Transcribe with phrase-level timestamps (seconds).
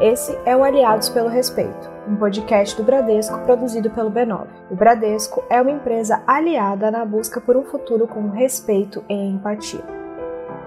[0.00, 4.46] Esse é o Aliados pelo Respeito, um podcast do Bradesco produzido pelo B9.
[4.70, 9.82] O Bradesco é uma empresa aliada na busca por um futuro com respeito e empatia.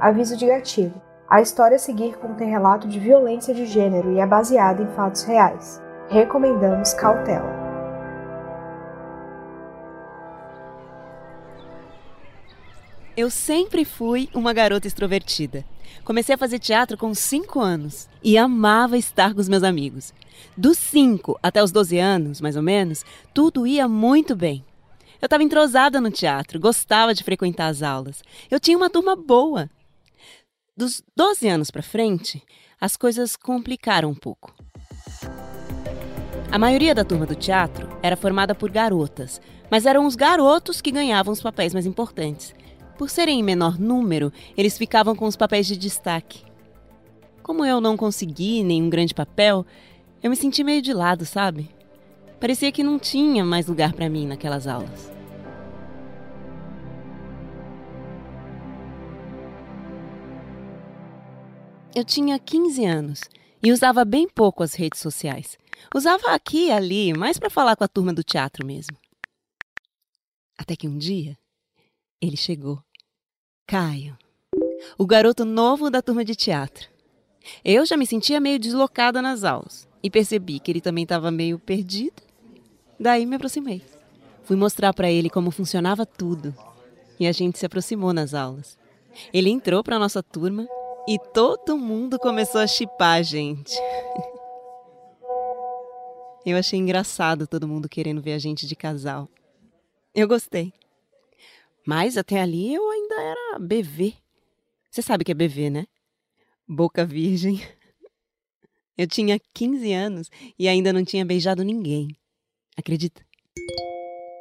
[0.02, 1.02] Aviso de gatilho.
[1.30, 5.24] A história a seguir contém relato de violência de gênero e é baseada em fatos
[5.24, 5.82] reais.
[6.10, 7.50] Recomendamos cautela.
[13.16, 15.64] Eu sempre fui uma garota extrovertida.
[16.04, 20.14] Comecei a fazer teatro com 5 anos e amava estar com os meus amigos.
[20.58, 24.66] Dos 5 até os 12 anos, mais ou menos, tudo ia muito bem.
[25.22, 28.24] Eu estava entrosada no teatro, gostava de frequentar as aulas.
[28.50, 29.70] Eu tinha uma turma boa.
[30.76, 32.42] Dos 12 anos para frente,
[32.80, 34.52] as coisas complicaram um pouco.
[36.52, 40.92] A maioria da turma do teatro era formada por garotas, mas eram os garotos que
[40.92, 42.54] ganhavam os papéis mais importantes.
[43.02, 46.44] Por serem em menor número, eles ficavam com os papéis de destaque.
[47.42, 49.66] Como eu não consegui nenhum grande papel,
[50.22, 51.68] eu me senti meio de lado, sabe?
[52.40, 55.12] Parecia que não tinha mais lugar para mim naquelas aulas.
[61.96, 63.22] Eu tinha 15 anos
[63.64, 65.58] e usava bem pouco as redes sociais.
[65.96, 68.96] Usava aqui e ali, mais para falar com a turma do teatro mesmo.
[70.56, 71.36] Até que um dia
[72.22, 72.80] ele chegou.
[73.72, 74.18] Caio,
[74.98, 76.90] o garoto novo da turma de teatro.
[77.64, 81.58] Eu já me sentia meio deslocada nas aulas e percebi que ele também estava meio
[81.58, 82.22] perdido.
[83.00, 83.82] Daí me aproximei.
[84.44, 86.54] Fui mostrar para ele como funcionava tudo
[87.18, 88.78] e a gente se aproximou nas aulas.
[89.34, 90.68] Ele entrou para nossa turma
[91.08, 93.74] e todo mundo começou a chipar a gente.
[96.46, 99.30] Eu achei engraçado todo mundo querendo ver a gente de casal.
[100.14, 100.74] Eu gostei.
[101.86, 104.14] Mas até ali eu ainda era BV.
[104.90, 105.88] Você sabe que é BV, né?
[106.68, 107.62] Boca virgem.
[108.98, 110.30] Eu tinha 15 anos
[110.60, 112.16] e ainda não tinha beijado ninguém.
[112.78, 113.26] Acredita?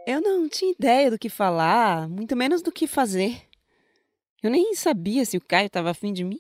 [0.07, 3.43] Eu não tinha ideia do que falar, muito menos do que fazer.
[4.43, 6.39] Eu nem sabia se o Caio estava afim de mim.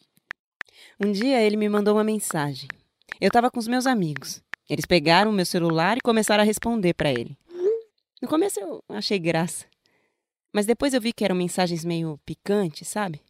[0.98, 2.68] Um dia ele me mandou uma mensagem.
[3.20, 4.42] Eu estava com os meus amigos.
[4.68, 7.36] Eles pegaram o meu celular e começaram a responder para ele.
[8.20, 9.69] No começo eu achei graça.
[10.52, 13.22] Mas depois eu vi que eram mensagens meio picantes, sabe?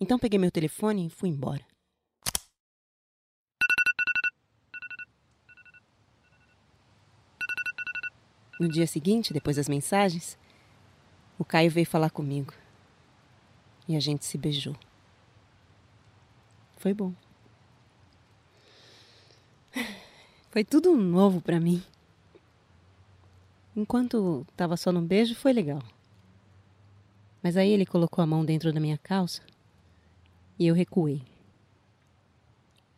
[0.00, 1.64] Então peguei meu telefone e fui embora.
[8.58, 10.38] No dia seguinte, depois das mensagens,
[11.38, 12.52] o Caio veio falar comigo.
[13.88, 14.76] E a gente se beijou.
[16.76, 17.14] Foi bom.
[20.50, 21.82] Foi tudo novo para mim.
[23.76, 25.80] Enquanto tava só no beijo, foi legal.
[27.42, 29.42] Mas aí ele colocou a mão dentro da minha calça
[30.58, 31.22] e eu recuei.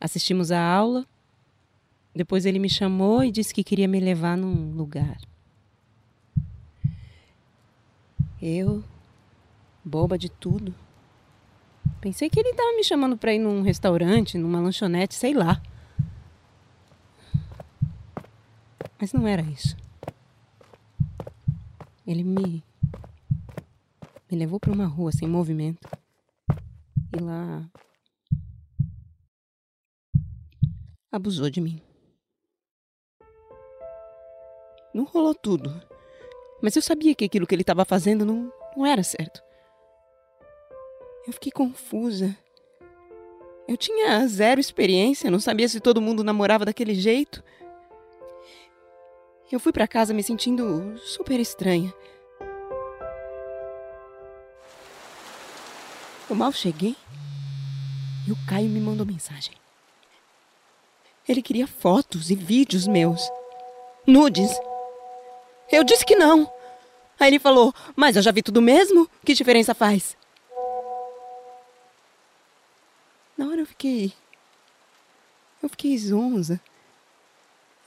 [0.00, 1.06] Assistimos a aula.
[2.14, 5.16] Depois ele me chamou e disse que queria me levar num lugar.
[8.40, 8.82] Eu,
[9.84, 10.74] boba de tudo,
[12.00, 15.62] pensei que ele estava me chamando para ir num restaurante, numa lanchonete, sei lá.
[19.00, 19.76] Mas não era isso.
[22.04, 22.64] Ele me
[24.32, 25.86] me levou para uma rua sem movimento.
[27.14, 27.70] E lá.
[31.10, 31.78] abusou de mim.
[34.94, 35.70] Não rolou tudo.
[36.62, 39.42] Mas eu sabia que aquilo que ele estava fazendo não, não era certo.
[41.26, 42.34] Eu fiquei confusa.
[43.68, 47.44] Eu tinha zero experiência, não sabia se todo mundo namorava daquele jeito.
[49.50, 51.92] Eu fui para casa me sentindo super estranha.
[56.32, 56.96] Eu mal cheguei
[58.26, 59.52] e o Caio me mandou mensagem.
[61.28, 63.20] Ele queria fotos e vídeos meus.
[64.06, 64.50] Nudes.
[65.70, 66.50] Eu disse que não.
[67.20, 69.10] Aí ele falou: Mas eu já vi tudo mesmo?
[69.22, 70.16] Que diferença faz?
[73.36, 74.14] Na hora eu fiquei.
[75.62, 76.58] Eu fiquei zonza.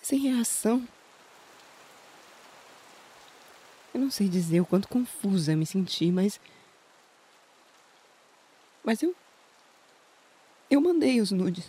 [0.03, 0.87] Sem reação.
[3.91, 6.39] Eu não sei dizer o quanto confusa me senti, mas
[8.85, 9.15] mas eu.
[10.69, 11.65] Eu mandei os nudes.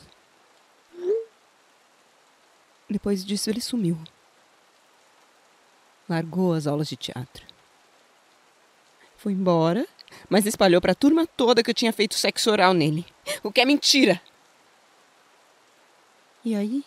[2.89, 3.99] Depois disso, ele sumiu.
[6.09, 7.45] Largou as aulas de teatro.
[9.17, 9.89] Foi embora,
[10.29, 13.05] mas espalhou para a turma toda que eu tinha feito sexo oral nele.
[13.43, 14.21] O que é mentira!
[16.45, 16.85] E aí.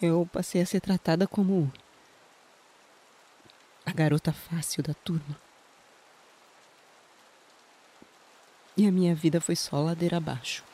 [0.00, 1.70] Eu passei a ser tratada como.
[3.84, 5.43] a garota fácil da turma.
[8.76, 10.64] E a minha vida foi só ladeira abaixo.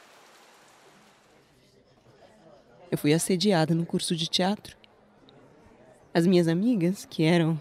[2.91, 4.76] eu fui assediada no curso de teatro.
[6.12, 7.58] As minhas amigas, que eram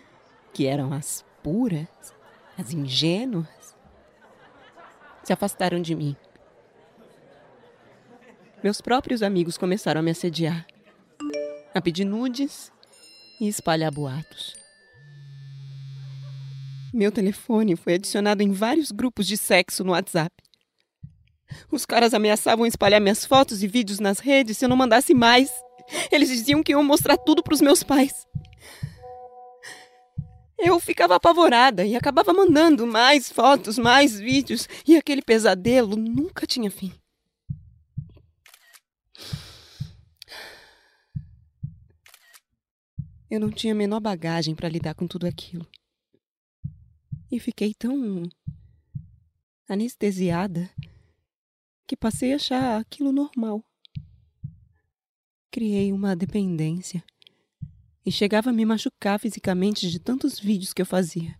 [0.54, 1.86] que eram as puras,
[2.58, 3.76] as ingênuas,
[5.22, 6.16] se afastaram de mim.
[8.62, 10.66] Meus próprios amigos começaram a me assediar,
[11.74, 12.72] a pedir nudes
[13.40, 14.59] e espalhar boatos.
[16.92, 20.34] Meu telefone foi adicionado em vários grupos de sexo no WhatsApp.
[21.70, 25.50] Os caras ameaçavam espalhar minhas fotos e vídeos nas redes se eu não mandasse mais.
[26.10, 28.26] Eles diziam que iam mostrar tudo para os meus pais.
[30.58, 36.70] Eu ficava apavorada e acabava mandando mais fotos, mais vídeos, e aquele pesadelo nunca tinha
[36.70, 36.92] fim.
[43.30, 45.66] Eu não tinha a menor bagagem para lidar com tudo aquilo.
[47.30, 48.22] E fiquei tão
[49.68, 50.68] anestesiada
[51.86, 53.64] que passei a achar aquilo normal.
[55.50, 57.04] Criei uma dependência
[58.04, 61.38] e chegava a me machucar fisicamente de tantos vídeos que eu fazia.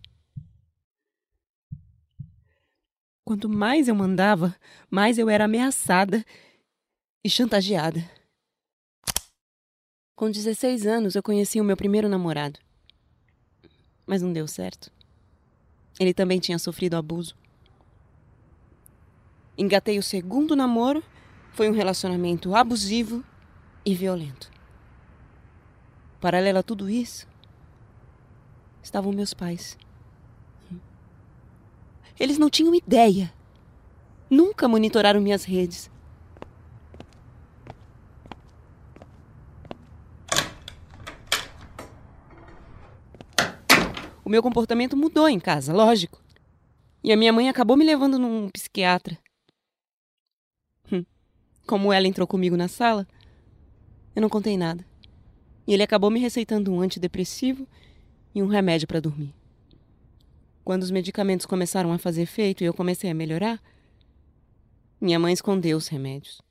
[3.25, 4.55] Quanto mais eu mandava,
[4.89, 6.25] mais eu era ameaçada
[7.23, 8.03] e chantageada.
[10.15, 12.59] Com 16 anos, eu conheci o meu primeiro namorado.
[14.05, 14.91] Mas não deu certo.
[16.01, 17.35] Ele também tinha sofrido abuso.
[19.55, 21.03] Engatei o segundo namoro,
[21.53, 23.23] foi um relacionamento abusivo
[23.85, 24.49] e violento.
[26.19, 27.27] Paralelo a tudo isso,
[28.81, 29.77] estavam meus pais.
[32.19, 33.31] Eles não tinham ideia.
[34.27, 35.91] Nunca monitoraram minhas redes.
[44.31, 46.23] Meu comportamento mudou em casa, lógico.
[47.03, 49.17] E a minha mãe acabou me levando num psiquiatra.
[50.89, 51.03] Hum.
[51.67, 53.05] Como ela entrou comigo na sala,
[54.15, 54.85] eu não contei nada.
[55.67, 57.67] E ele acabou me receitando um antidepressivo
[58.33, 59.35] e um remédio para dormir.
[60.63, 63.61] Quando os medicamentos começaram a fazer efeito e eu comecei a melhorar,
[64.99, 66.41] minha mãe escondeu os remédios.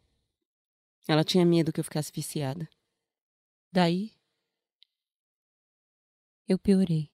[1.08, 2.68] Ela tinha medo que eu ficasse viciada.
[3.72, 4.12] Daí,
[6.46, 7.10] eu piorei.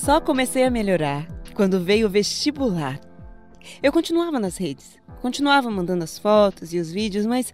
[0.00, 2.98] Só comecei a melhorar quando veio o vestibular.
[3.82, 7.52] Eu continuava nas redes, Continuava mandando as fotos e os vídeos, mas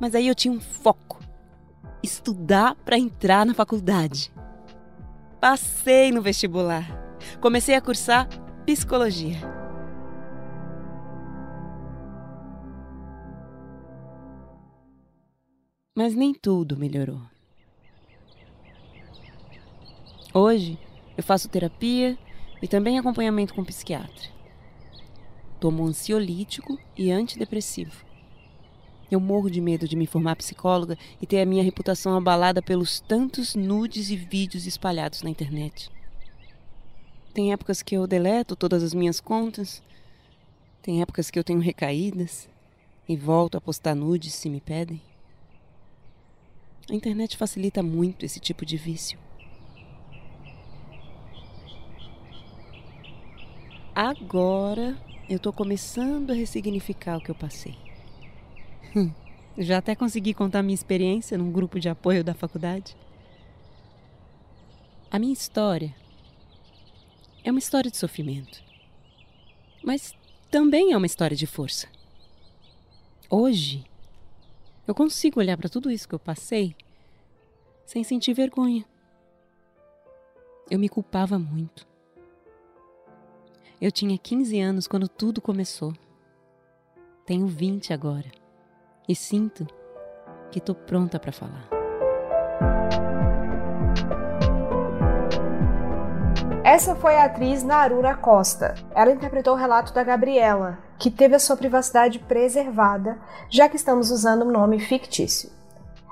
[0.00, 1.20] mas aí eu tinha um foco:
[2.02, 4.32] estudar para entrar na faculdade.
[5.40, 6.84] Passei no vestibular.
[7.40, 8.28] Comecei a cursar
[8.66, 9.38] psicologia.
[15.96, 17.20] Mas nem tudo melhorou.
[20.34, 20.78] Hoje,
[21.16, 22.16] eu faço terapia
[22.62, 24.30] e também acompanhamento com psiquiatra.
[25.58, 28.04] Tomo ansiolítico e antidepressivo.
[29.10, 33.00] Eu morro de medo de me formar psicóloga e ter a minha reputação abalada pelos
[33.00, 35.90] tantos nudes e vídeos espalhados na internet.
[37.34, 39.82] Tem épocas que eu deleto todas as minhas contas,
[40.82, 42.48] tem épocas que eu tenho recaídas
[43.08, 45.02] e volto a postar nudes se me pedem.
[46.88, 49.18] A internet facilita muito esse tipo de vício.
[53.94, 54.96] Agora
[55.28, 57.76] eu estou começando a ressignificar o que eu passei.
[58.94, 59.10] Hum,
[59.58, 62.96] já até consegui contar minha experiência num grupo de apoio da faculdade.
[65.10, 65.94] A minha história
[67.42, 68.62] é uma história de sofrimento,
[69.82, 70.14] mas
[70.50, 71.88] também é uma história de força.
[73.28, 73.84] Hoje,
[74.86, 76.76] eu consigo olhar para tudo isso que eu passei
[77.84, 78.84] sem sentir vergonha.
[80.70, 81.89] Eu me culpava muito.
[83.80, 85.94] Eu tinha 15 anos quando tudo começou.
[87.24, 88.30] Tenho 20 agora.
[89.08, 89.66] E sinto
[90.50, 91.66] que estou pronta para falar.
[96.62, 98.74] Essa foi a atriz Narura Costa.
[98.94, 103.18] Ela interpretou o relato da Gabriela, que teve a sua privacidade preservada,
[103.48, 105.50] já que estamos usando um nome fictício.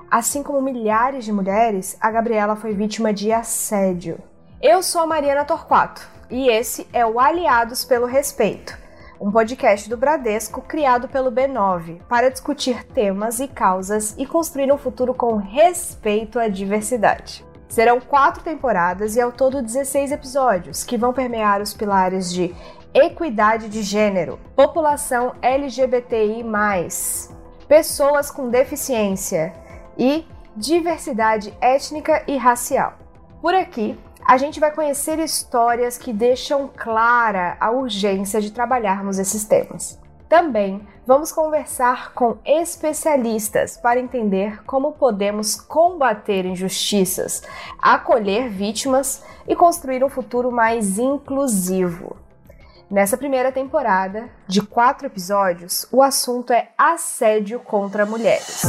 [0.09, 4.17] Assim como milhares de mulheres, a Gabriela foi vítima de assédio.
[4.59, 8.77] Eu sou a Mariana Torquato e esse é o Aliados pelo Respeito,
[9.19, 14.77] um podcast do Bradesco criado pelo B9 para discutir temas e causas e construir um
[14.77, 17.45] futuro com respeito à diversidade.
[17.67, 22.53] Serão quatro temporadas e ao todo 16 episódios que vão permear os pilares de
[22.93, 26.43] equidade de gênero, população LGBTI,
[27.67, 29.53] pessoas com deficiência
[29.97, 32.93] e diversidade étnica e racial.
[33.41, 33.97] Por aqui,
[34.29, 39.99] a gente vai conhecer histórias que deixam clara a urgência de trabalharmos esses temas.
[40.29, 47.41] Também vamos conversar com especialistas para entender como podemos combater injustiças,
[47.81, 52.15] acolher vítimas e construir um futuro mais inclusivo.
[52.87, 58.61] Nessa primeira temporada, de quatro episódios, o assunto é assédio contra mulheres.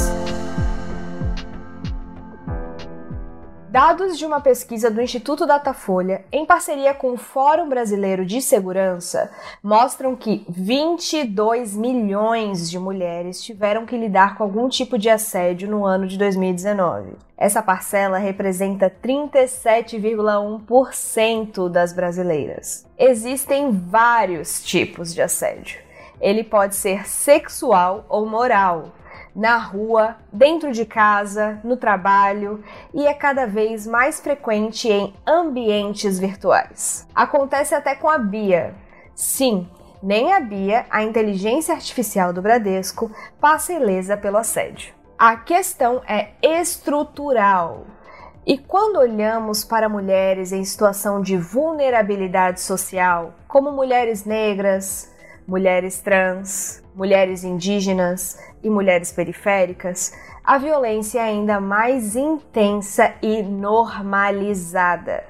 [3.71, 9.31] Dados de uma pesquisa do Instituto Datafolha, em parceria com o Fórum Brasileiro de Segurança,
[9.63, 15.87] mostram que 22 milhões de mulheres tiveram que lidar com algum tipo de assédio no
[15.87, 17.13] ano de 2019.
[17.39, 22.85] Essa parcela representa 37,1% das brasileiras.
[22.99, 25.79] Existem vários tipos de assédio.
[26.21, 28.91] Ele pode ser sexual ou moral,
[29.35, 36.19] na rua, dentro de casa, no trabalho e é cada vez mais frequente em ambientes
[36.19, 37.07] virtuais.
[37.15, 38.75] Acontece até com a Bia.
[39.15, 39.69] Sim,
[40.03, 43.11] nem a Bia, a inteligência artificial do Bradesco,
[43.41, 44.95] passa ilesa pelo assédio.
[45.19, 47.87] A questão é estrutural.
[48.47, 55.13] E quando olhamos para mulheres em situação de vulnerabilidade social, como mulheres negras,
[55.47, 60.13] mulheres trans, mulheres indígenas e mulheres periféricas,
[60.45, 65.25] a violência é ainda mais intensa e normalizada.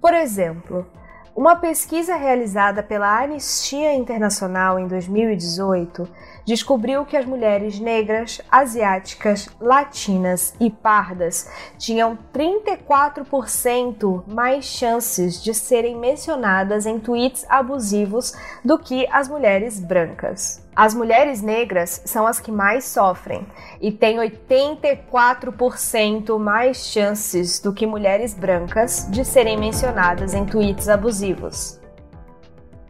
[0.00, 0.86] Por exemplo,
[1.34, 6.08] uma pesquisa realizada pela Anistia Internacional em 2018
[6.46, 15.98] descobriu que as mulheres negras, asiáticas, latinas e pardas tinham 34% mais chances de serem
[15.98, 18.32] mencionadas em tweets abusivos
[18.64, 20.64] do que as mulheres brancas.
[20.74, 23.46] As mulheres negras são as que mais sofrem
[23.80, 31.80] e têm 84% mais chances do que mulheres brancas de serem mencionadas em tweets abusivos.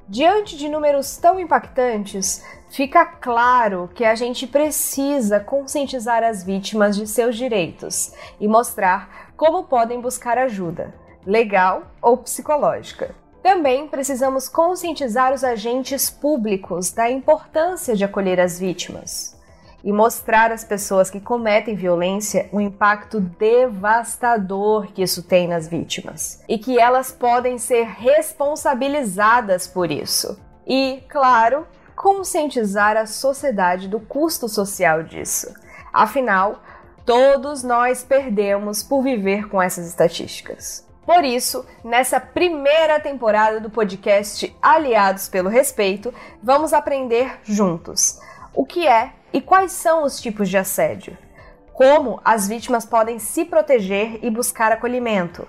[0.09, 2.41] Diante de números tão impactantes,
[2.77, 9.65] fica claro que a gente precisa conscientizar as vítimas de seus direitos e mostrar como
[9.65, 13.15] podem buscar ajuda, legal ou psicológica.
[13.43, 19.35] Também precisamos conscientizar os agentes públicos da importância de acolher as vítimas
[19.83, 26.43] e mostrar às pessoas que cometem violência o impacto devastador que isso tem nas vítimas
[26.47, 30.39] e que elas podem ser responsabilizadas por isso.
[30.67, 31.67] E, claro,
[31.97, 35.53] conscientizar a sociedade do custo social disso.
[35.93, 36.63] Afinal,
[37.07, 40.87] todos nós perdemos por viver com essas estatísticas.
[41.07, 46.13] Por isso, nessa primeira temporada do podcast Aliados pelo Respeito,
[46.43, 48.21] vamos aprender juntos
[48.53, 51.17] o que é e quais são os tipos de assédio,
[51.73, 55.47] como as vítimas podem se proteger e buscar acolhimento,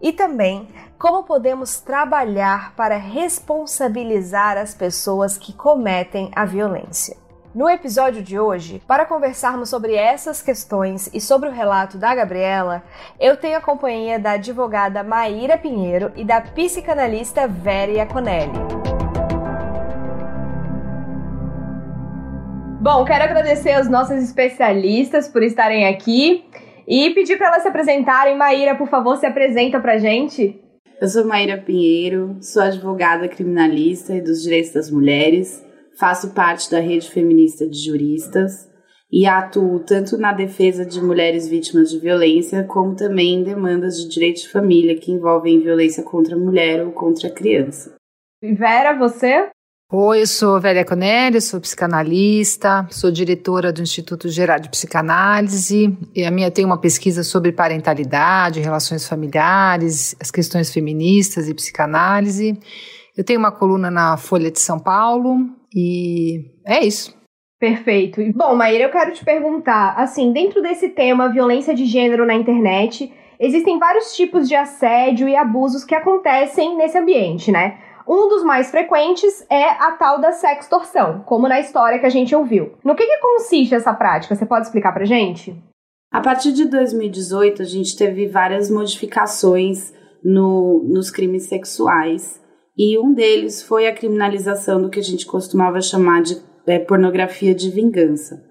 [0.00, 7.16] e também como podemos trabalhar para responsabilizar as pessoas que cometem a violência.
[7.54, 12.82] No episódio de hoje, para conversarmos sobre essas questões e sobre o relato da Gabriela,
[13.18, 18.52] eu tenho a companhia da advogada Maíra Pinheiro e da psicanalista Vera Iaconelli.
[22.78, 26.44] Bom, quero agradecer aos nossos especialistas por estarem aqui
[26.86, 28.36] e pedir para elas se apresentarem.
[28.36, 30.60] Maíra, por favor, se apresenta para gente.
[31.00, 35.62] Eu sou Maíra Pinheiro, sou advogada criminalista e dos direitos das mulheres,
[35.98, 38.66] faço parte da rede feminista de juristas
[39.12, 44.08] e atuo tanto na defesa de mulheres vítimas de violência, como também em demandas de
[44.08, 47.94] direito de família que envolvem violência contra a mulher ou contra a criança.
[48.42, 49.50] Vera, você?
[49.92, 56.24] Oi, eu sou Vélia Conelli, sou psicanalista, sou diretora do Instituto Geral de Psicanálise e
[56.24, 62.58] a minha tem uma pesquisa sobre parentalidade, relações familiares, as questões feministas e psicanálise.
[63.16, 65.36] Eu tenho uma coluna na Folha de São Paulo
[65.72, 67.16] e é isso.
[67.60, 68.20] Perfeito.
[68.34, 73.12] Bom, Maíra, eu quero te perguntar, assim, dentro desse tema violência de gênero na internet,
[73.38, 77.78] existem vários tipos de assédio e abusos que acontecem nesse ambiente, né?
[78.08, 82.34] Um dos mais frequentes é a tal da sextorção, como na história que a gente
[82.34, 82.74] ouviu.
[82.84, 84.34] No que, que consiste essa prática?
[84.34, 85.56] Você pode explicar pra gente?
[86.12, 92.40] A partir de 2018, a gente teve várias modificações no, nos crimes sexuais.
[92.76, 97.54] E um deles foi a criminalização do que a gente costumava chamar de é, pornografia
[97.54, 98.44] de vingança.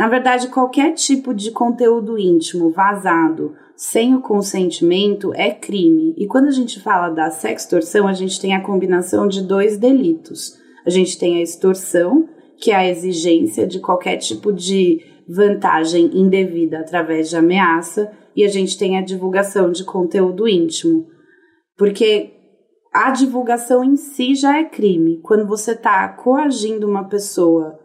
[0.00, 6.14] Na verdade, qualquer tipo de conteúdo íntimo vazado sem o consentimento é crime.
[6.16, 10.54] E quando a gente fala da sextorção, a gente tem a combinação de dois delitos.
[10.86, 12.26] A gente tem a extorsão,
[12.56, 18.48] que é a exigência de qualquer tipo de vantagem indevida através de ameaça, e a
[18.48, 21.08] gente tem a divulgação de conteúdo íntimo.
[21.76, 22.30] Porque
[22.90, 25.20] a divulgação em si já é crime.
[25.22, 27.78] Quando você está coagindo uma pessoa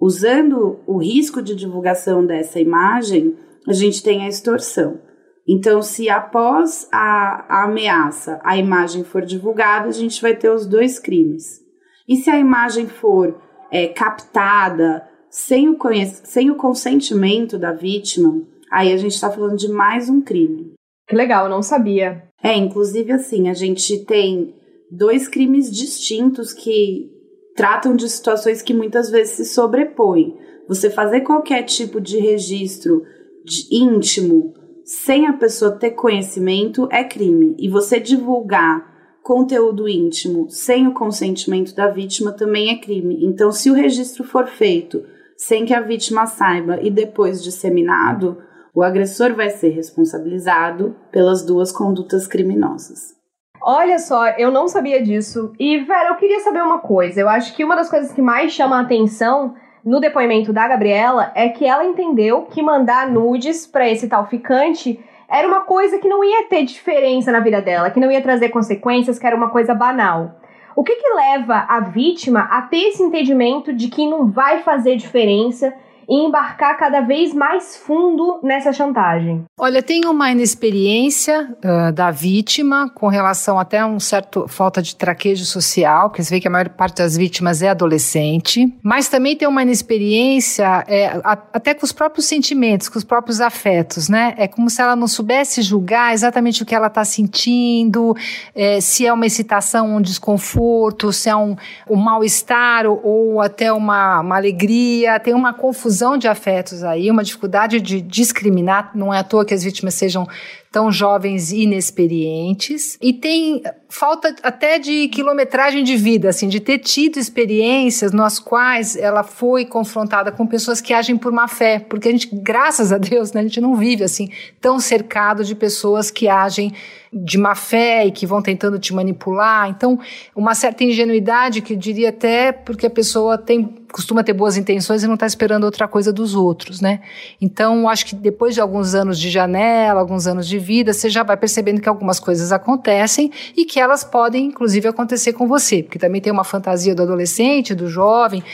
[0.00, 3.36] usando o risco de divulgação dessa imagem,
[3.68, 4.98] a gente tem a extorsão.
[5.46, 10.64] Então, se após a, a ameaça a imagem for divulgada, a gente vai ter os
[10.64, 11.60] dois crimes.
[12.08, 13.40] E se a imagem for
[13.70, 15.76] é, captada sem o,
[16.24, 20.72] sem o consentimento da vítima, aí a gente está falando de mais um crime.
[21.08, 22.24] Que legal, eu não sabia.
[22.42, 24.54] É, inclusive assim, a gente tem
[24.90, 27.10] dois crimes distintos que
[27.54, 30.36] tratam de situações que muitas vezes se sobrepõem.
[30.68, 33.02] Você fazer qualquer tipo de registro
[33.44, 34.54] de íntimo
[34.84, 37.56] sem a pessoa ter conhecimento é crime.
[37.58, 38.90] E você divulgar
[39.22, 43.24] conteúdo íntimo sem o consentimento da vítima também é crime.
[43.24, 45.04] Então, se o registro for feito
[45.36, 48.38] sem que a vítima saiba e depois disseminado,
[48.74, 53.19] o agressor vai ser responsabilizado pelas duas condutas criminosas.
[53.62, 55.52] Olha só, eu não sabia disso.
[55.58, 57.20] E, Vera, eu queria saber uma coisa.
[57.20, 61.30] Eu acho que uma das coisas que mais chama a atenção no depoimento da Gabriela
[61.34, 64.98] é que ela entendeu que mandar nudes para esse tal ficante
[65.28, 68.48] era uma coisa que não ia ter diferença na vida dela, que não ia trazer
[68.48, 70.40] consequências, que era uma coisa banal.
[70.74, 74.96] O que, que leva a vítima a ter esse entendimento de que não vai fazer
[74.96, 75.72] diferença
[76.10, 79.44] e embarcar cada vez mais fundo nessa chantagem?
[79.56, 84.96] Olha, tem uma inexperiência uh, da vítima com relação até a um certo falta de
[84.96, 89.36] traquejo social, porque você vê que a maior parte das vítimas é adolescente, mas também
[89.36, 94.34] tem uma inexperiência é, a, até com os próprios sentimentos, com os próprios afetos, né?
[94.36, 98.16] É como se ela não soubesse julgar exatamente o que ela está sentindo,
[98.52, 101.54] é, se é uma excitação, um desconforto, se é um,
[101.88, 107.10] um mal-estar ou, ou até uma, uma alegria, tem uma confusão confusão de afetos aí,
[107.10, 110.26] uma dificuldade de discriminar, não é à toa que as vítimas sejam
[110.70, 117.18] tão jovens inexperientes, e tem falta até de quilometragem de vida, assim, de ter tido
[117.18, 122.12] experiências nas quais ela foi confrontada com pessoas que agem por má fé, porque a
[122.12, 124.28] gente, graças a Deus, né, a gente não vive assim
[124.60, 126.72] tão cercado de pessoas que agem
[127.12, 129.68] de má fé e que vão tentando te manipular.
[129.68, 129.98] Então,
[130.36, 135.02] uma certa ingenuidade que eu diria até porque a pessoa tem costuma ter boas intenções
[135.02, 137.00] e não está esperando outra coisa dos outros, né?
[137.40, 141.24] Então, acho que depois de alguns anos de janela, alguns anos de vida, você já
[141.24, 145.98] vai percebendo que algumas coisas acontecem e que elas podem, inclusive, acontecer com você, porque
[145.98, 148.44] também tem uma fantasia do adolescente, do jovem,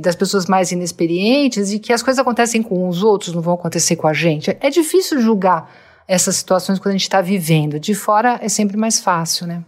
[0.00, 3.96] das pessoas mais inexperientes e que as coisas acontecem com os outros, não vão acontecer
[3.96, 4.56] com a gente.
[4.60, 5.68] É difícil julgar
[6.06, 7.80] essas situações quando a gente está vivendo.
[7.80, 9.64] De fora é sempre mais fácil, né?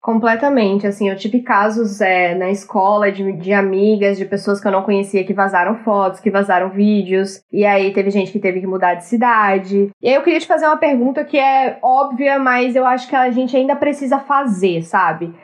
[0.00, 4.72] Completamente, assim, eu tive casos é, na escola de, de amigas, de pessoas que eu
[4.72, 8.66] não conhecia que vazaram fotos, que vazaram vídeos, e aí teve gente que teve que
[8.66, 9.90] mudar de cidade.
[10.00, 13.14] E aí eu queria te fazer uma pergunta que é óbvia, mas eu acho que
[13.14, 15.34] a gente ainda precisa fazer, sabe?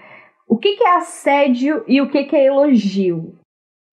[0.49, 3.35] O que, que é assédio e o que, que é elogio?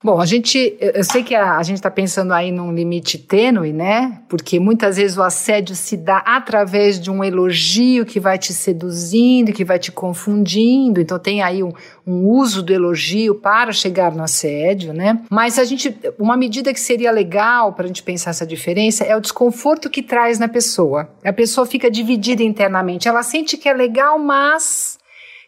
[0.03, 3.71] Bom, a gente, eu sei que a, a gente está pensando aí num limite tênue,
[3.71, 4.19] né?
[4.27, 9.53] Porque muitas vezes o assédio se dá através de um elogio que vai te seduzindo,
[9.53, 10.99] que vai te confundindo.
[10.99, 11.71] Então tem aí um,
[12.05, 15.21] um uso do elogio para chegar no assédio, né?
[15.29, 19.15] Mas a gente, uma medida que seria legal para a gente pensar essa diferença é
[19.15, 21.09] o desconforto que traz na pessoa.
[21.23, 23.07] A pessoa fica dividida internamente.
[23.07, 24.97] Ela sente que é legal, mas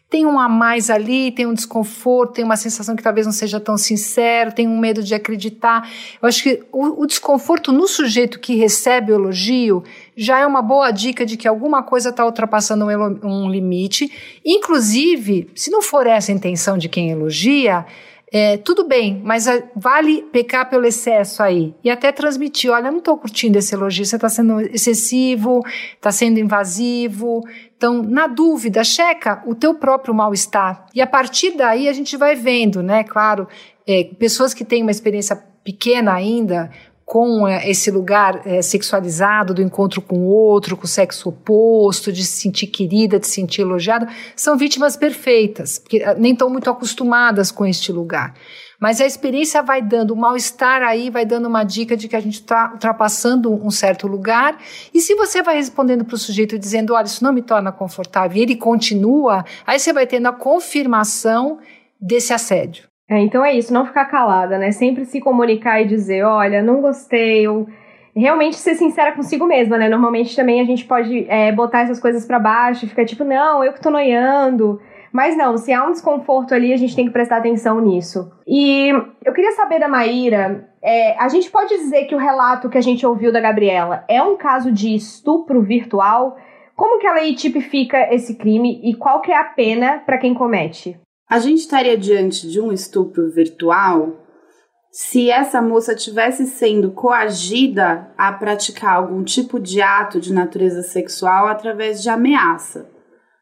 [0.08, 3.58] tem um a mais ali, tem um desconforto, tem uma sensação que talvez não seja
[3.58, 5.90] tão sincero, tem um medo de acreditar.
[6.22, 9.82] Eu acho que o, o desconforto no sujeito que recebe o elogio
[10.16, 14.10] já é uma boa dica de que alguma coisa está ultrapassando um, um limite.
[14.44, 17.84] Inclusive, se não for essa a intenção de quem elogia,
[18.32, 21.74] é, tudo bem, mas vale pecar pelo excesso aí.
[21.82, 25.60] E até transmitir: olha, eu não estou curtindo esse elogio, você está sendo excessivo,
[25.94, 27.42] está sendo invasivo.
[27.76, 30.86] Então, na dúvida, checa o teu próprio mal-estar.
[30.94, 33.04] E a partir daí a gente vai vendo, né?
[33.04, 33.46] Claro,
[33.86, 36.70] é, pessoas que têm uma experiência pequena ainda,
[37.06, 42.12] com é, esse lugar é, sexualizado do encontro com o outro, com o sexo oposto,
[42.12, 46.50] de se sentir querida, de se sentir elogiada, são vítimas perfeitas, porque ah, nem estão
[46.50, 48.34] muito acostumadas com este lugar.
[48.80, 52.20] Mas a experiência vai dando, o mal-estar aí vai dando uma dica de que a
[52.20, 54.58] gente está ultrapassando um certo lugar.
[54.92, 58.36] E se você vai respondendo para o sujeito dizendo, olha, isso não me torna confortável,
[58.36, 61.60] e ele continua, aí você vai tendo a confirmação
[62.00, 62.88] desse assédio.
[63.08, 64.72] É, então é isso, não ficar calada, né?
[64.72, 67.66] Sempre se comunicar e dizer, olha, não gostei, ou
[68.14, 69.88] realmente ser sincera consigo mesma, né?
[69.88, 73.62] Normalmente também a gente pode é, botar essas coisas para baixo e ficar tipo, não,
[73.62, 74.80] eu que tô noiando.
[75.12, 78.30] Mas não, se há um desconforto ali, a gente tem que prestar atenção nisso.
[78.46, 78.88] E
[79.24, 82.82] eu queria saber da Maíra, é, a gente pode dizer que o relato que a
[82.82, 86.36] gente ouviu da Gabriela é um caso de estupro virtual?
[86.74, 90.34] Como que a lei tipifica esse crime e qual que é a pena para quem
[90.34, 91.00] comete?
[91.28, 94.24] A gente estaria diante de um estupro virtual
[94.92, 101.48] se essa moça tivesse sendo coagida a praticar algum tipo de ato de natureza sexual
[101.48, 102.88] através de ameaça.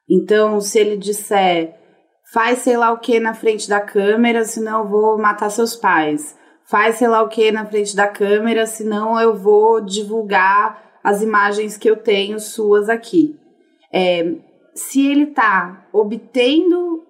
[0.08, 1.74] Então, se ele disser,
[2.32, 6.36] faz sei lá o que na frente da câmera, senão eu vou matar seus pais.
[6.64, 11.76] Faz sei lá o que na frente da câmera, senão eu vou divulgar as imagens
[11.76, 13.38] que eu tenho suas aqui.
[13.92, 14.36] É,
[14.74, 17.04] se ele está obtendo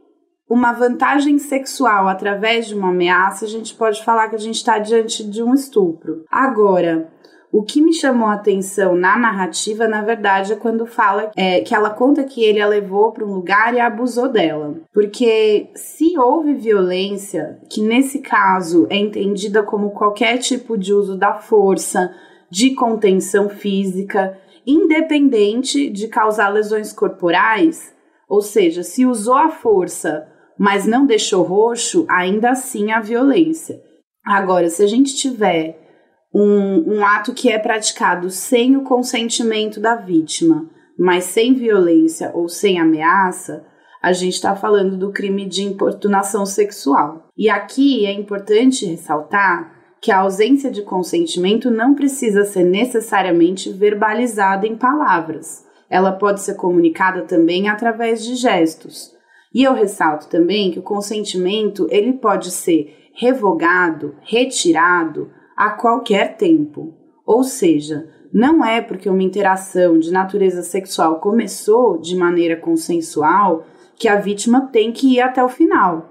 [0.48, 4.78] uma vantagem sexual através de uma ameaça, a gente pode falar que a gente está
[4.78, 6.24] diante de um estupro.
[6.30, 7.10] Agora,
[7.56, 11.72] o que me chamou a atenção na narrativa, na verdade, é quando fala é, que
[11.72, 14.74] ela conta que ele a levou para um lugar e abusou dela.
[14.92, 21.34] Porque se houve violência, que nesse caso é entendida como qualquer tipo de uso da
[21.34, 22.12] força,
[22.50, 27.94] de contenção física, independente de causar lesões corporais,
[28.28, 30.26] ou seja, se usou a força,
[30.58, 33.80] mas não deixou roxo, ainda assim há violência.
[34.24, 35.78] Agora, se a gente tiver
[36.34, 42.48] um, um ato que é praticado sem o consentimento da vítima, mas sem violência ou
[42.48, 43.64] sem ameaça,
[44.02, 47.28] a gente está falando do crime de importunação sexual.
[47.36, 54.66] E aqui é importante ressaltar que a ausência de consentimento não precisa ser necessariamente verbalizada
[54.66, 55.64] em palavras.
[55.88, 59.13] Ela pode ser comunicada também através de gestos.
[59.54, 66.92] E eu ressalto também que o consentimento ele pode ser revogado, retirado a qualquer tempo.
[67.24, 73.64] Ou seja, não é porque uma interação de natureza sexual começou de maneira consensual
[73.96, 76.10] que a vítima tem que ir até o final.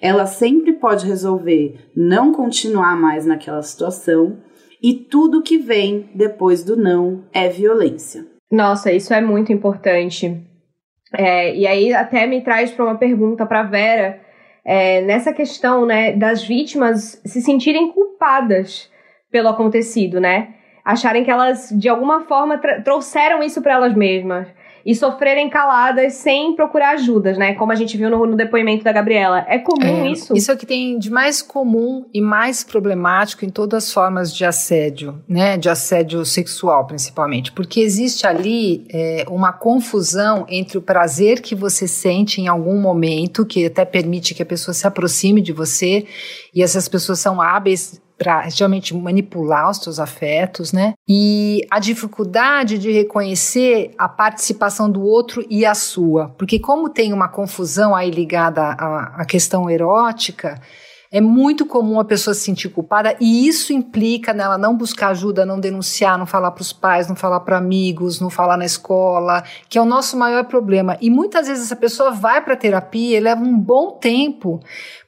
[0.00, 4.38] Ela sempre pode resolver não continuar mais naquela situação
[4.80, 8.24] e tudo que vem depois do não é violência.
[8.50, 10.40] Nossa, isso é muito importante.
[11.16, 14.20] É, e aí até me traz para uma pergunta para Vera,
[14.64, 18.90] é, nessa questão né, das vítimas se sentirem culpadas
[19.30, 20.54] pelo acontecido, né?
[20.84, 24.46] Acharem que elas, de alguma forma, trouxeram isso para elas mesmas
[24.84, 27.54] e sofrerem caladas sem procurar ajudas, né?
[27.54, 29.44] Como a gente viu no, no depoimento da Gabriela.
[29.48, 30.36] É comum é, isso?
[30.36, 34.34] Isso é o que tem de mais comum e mais problemático em todas as formas
[34.34, 35.56] de assédio, né?
[35.56, 37.50] De assédio sexual, principalmente.
[37.52, 43.46] Porque existe ali é, uma confusão entre o prazer que você sente em algum momento,
[43.46, 46.06] que até permite que a pessoa se aproxime de você,
[46.54, 50.94] e essas pessoas são hábeis para realmente manipular os teus afetos, né?
[51.08, 57.12] E a dificuldade de reconhecer a participação do outro e a sua, porque como tem
[57.12, 60.60] uma confusão aí ligada à, à questão erótica,
[61.14, 65.46] é muito comum a pessoa se sentir culpada e isso implica nela não buscar ajuda,
[65.46, 69.44] não denunciar, não falar para os pais, não falar para amigos, não falar na escola,
[69.68, 70.98] que é o nosso maior problema.
[71.00, 74.60] E muitas vezes essa pessoa vai para terapia e leva um bom tempo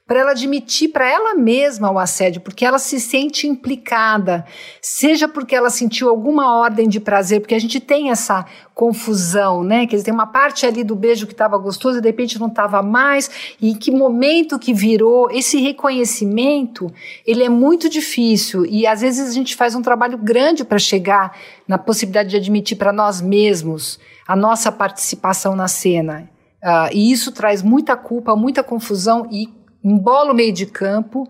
[0.07, 4.45] para ela admitir para ela mesma o assédio, porque ela se sente implicada,
[4.81, 9.85] seja porque ela sentiu alguma ordem de prazer, porque a gente tem essa confusão, né?
[9.85, 12.47] Quer dizer, tem uma parte ali do beijo que estava gostoso e de repente não
[12.47, 13.29] estava mais,
[13.61, 16.89] e que momento que virou esse reconhecimento,
[17.25, 21.35] ele é muito difícil e às vezes a gente faz um trabalho grande para chegar
[21.67, 26.29] na possibilidade de admitir para nós mesmos a nossa participação na cena.
[26.63, 29.56] Uh, e isso traz muita culpa, muita confusão e
[29.87, 31.27] embola o meio de campo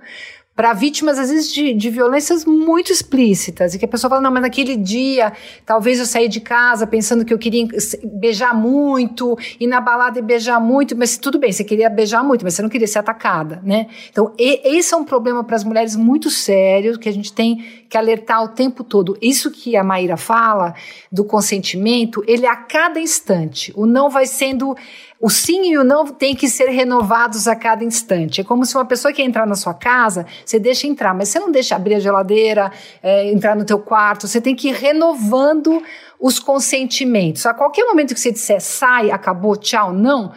[0.58, 3.76] para vítimas, às vezes, de, de violências muito explícitas.
[3.76, 5.32] E que a pessoa fala, não, mas naquele dia,
[5.64, 7.68] talvez eu saí de casa pensando que eu queria
[8.04, 12.44] beijar muito, ir na balada e beijar muito, mas tudo bem, você queria beijar muito,
[12.44, 13.86] mas você não queria ser atacada, né?
[14.10, 17.64] Então, e, esse é um problema para as mulheres muito sério, que a gente tem
[17.88, 19.16] que alertar o tempo todo.
[19.22, 20.74] Isso que a Maíra fala,
[21.12, 23.72] do consentimento, ele é a cada instante.
[23.76, 24.76] O não vai sendo
[25.20, 28.42] o sim e o não têm que ser renovados a cada instante.
[28.42, 31.40] É como se uma pessoa que entrar na sua casa, você deixa entrar, mas você
[31.40, 34.28] não deixa abrir a geladeira, é, entrar no teu quarto.
[34.28, 35.82] Você tem que ir renovando
[36.20, 37.46] os consentimentos.
[37.46, 40.32] A qualquer momento que você disser sai, acabou, tchau, não,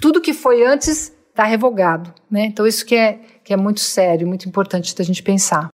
[0.00, 2.12] tudo que foi antes está revogado.
[2.30, 2.46] Né?
[2.46, 5.68] Então isso que é, que é muito sério, muito importante da gente pensar.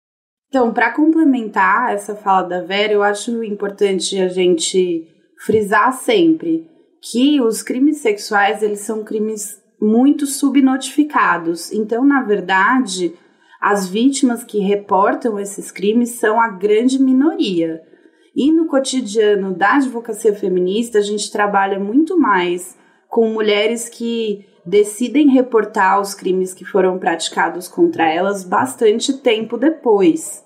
[0.49, 5.09] Então, para complementar essa fala da Vera, eu acho importante a gente
[5.45, 6.71] frisar sempre
[7.11, 11.71] que os crimes sexuais eles são crimes muito subnotificados.
[11.71, 13.15] Então, na verdade,
[13.61, 17.83] as vítimas que reportam esses crimes são a grande minoria.
[18.35, 25.29] E no cotidiano da advocacia feminista, a gente trabalha muito mais com mulheres que decidem
[25.29, 30.43] reportar os crimes que foram praticados contra elas bastante tempo depois.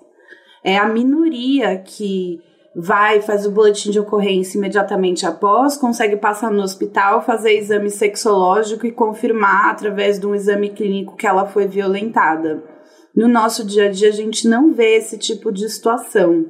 [0.65, 2.43] É a minoria que
[2.75, 8.87] vai, faz o boletim de ocorrência imediatamente após, consegue passar no hospital, fazer exame sexológico
[8.87, 12.63] e confirmar através de um exame clínico que ela foi violentada.
[13.15, 16.47] No nosso dia a dia, a gente não vê esse tipo de situação.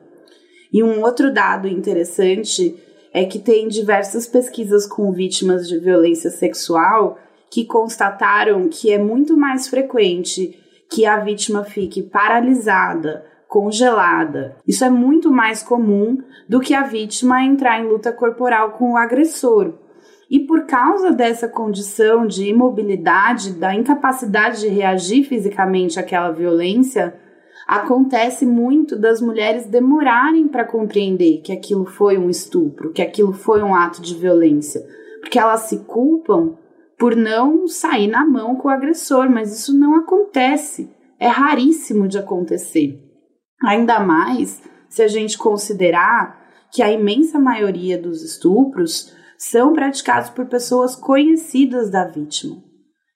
[0.72, 2.76] E um outro dado interessante
[3.12, 7.18] é que tem diversas pesquisas com vítimas de violência sexual
[7.50, 14.56] que constataram que é muito mais frequente que a vítima fique paralisada, congelada.
[14.66, 18.96] Isso é muito mais comum do que a vítima entrar em luta corporal com o
[18.96, 19.72] agressor.
[20.30, 27.18] E por causa dessa condição de imobilidade, da incapacidade de reagir fisicamente àquela violência,
[27.66, 33.62] acontece muito das mulheres demorarem para compreender que aquilo foi um estupro, que aquilo foi
[33.62, 34.86] um ato de violência,
[35.20, 36.56] porque elas se culpam
[36.98, 42.18] por não sair na mão com o agressor, mas isso não acontece, é raríssimo de
[42.18, 43.07] acontecer.
[43.62, 46.38] Ainda mais se a gente considerar
[46.72, 52.62] que a imensa maioria dos estupros são praticados por pessoas conhecidas da vítima.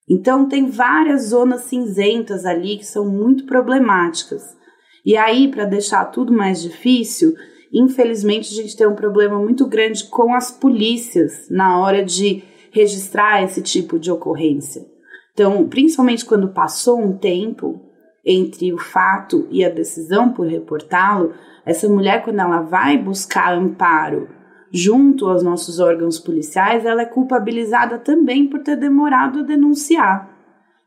[0.09, 4.57] Então, tem várias zonas cinzentas ali que são muito problemáticas.
[5.05, 7.35] E aí, para deixar tudo mais difícil,
[7.73, 13.43] infelizmente a gente tem um problema muito grande com as polícias na hora de registrar
[13.43, 14.85] esse tipo de ocorrência.
[15.33, 17.81] Então, principalmente quando passou um tempo,
[18.25, 24.29] entre o fato e a decisão por reportá-lo, essa mulher, quando ela vai buscar amparo
[24.73, 30.31] junto aos nossos órgãos policiais, ela é culpabilizada também por ter demorado a denunciar.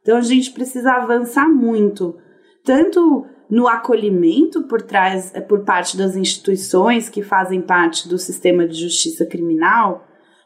[0.02, 2.18] Então a gente precisa avançar muito,
[2.64, 8.82] tanto no acolhimento por trás, por parte das instituições que fazem parte do sistema de
[8.82, 10.06] justiça criminal,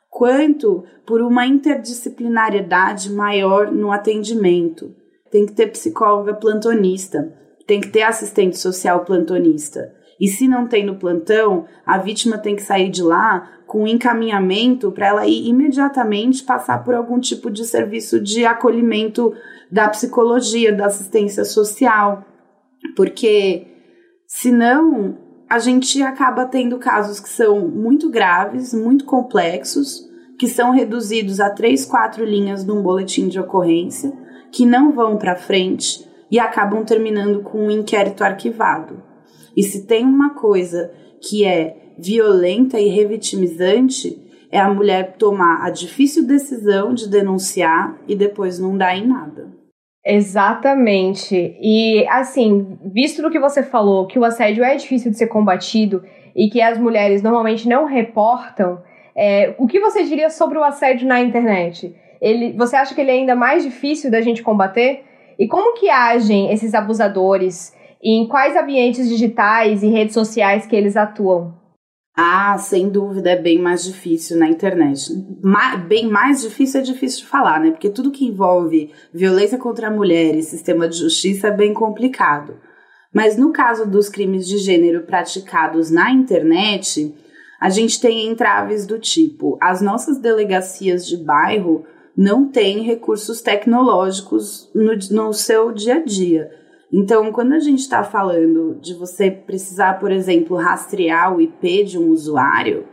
[0.09, 4.93] quanto por uma interdisciplinariedade maior no atendimento
[5.31, 7.33] tem que ter psicóloga plantonista,
[7.67, 9.93] tem que ter assistente social plantonista.
[10.19, 14.91] E se não tem no plantão, a vítima tem que sair de lá com encaminhamento
[14.91, 19.33] para ela ir imediatamente passar por algum tipo de serviço de acolhimento
[19.71, 22.25] da psicologia, da assistência social.
[22.95, 23.67] Porque
[24.27, 25.17] senão
[25.49, 31.49] a gente acaba tendo casos que são muito graves, muito complexos, que são reduzidos a
[31.49, 34.11] três, quatro linhas num boletim de ocorrência
[34.51, 39.01] que não vão para frente e acabam terminando com um inquérito arquivado.
[39.55, 44.17] E se tem uma coisa que é violenta e revitimizante,
[44.51, 49.59] é a mulher tomar a difícil decisão de denunciar e depois não dar em nada.
[50.05, 51.57] Exatamente.
[51.61, 56.03] E assim, visto do que você falou, que o assédio é difícil de ser combatido
[56.35, 58.81] e que as mulheres normalmente não reportam,
[59.15, 61.93] é, o que você diria sobre o assédio na internet?
[62.21, 65.03] Ele, você acha que ele é ainda mais difícil da gente combater?
[65.37, 67.73] E como que agem esses abusadores?
[68.01, 71.57] E em quais ambientes digitais e redes sociais que eles atuam?
[72.21, 75.09] Ah, sem dúvida, é bem mais difícil na internet.
[75.41, 77.71] Ma bem mais difícil é difícil de falar, né?
[77.71, 82.57] Porque tudo que envolve violência contra a mulher e sistema de justiça é bem complicado.
[83.13, 87.15] Mas no caso dos crimes de gênero praticados na internet,
[87.59, 91.85] a gente tem entraves do tipo: as nossas delegacias de bairro
[92.19, 96.51] não tem recursos tecnológicos no, no seu dia a dia.
[96.91, 101.97] Então, quando a gente está falando de você precisar, por exemplo, rastrear o IP de
[101.97, 102.85] um usuário,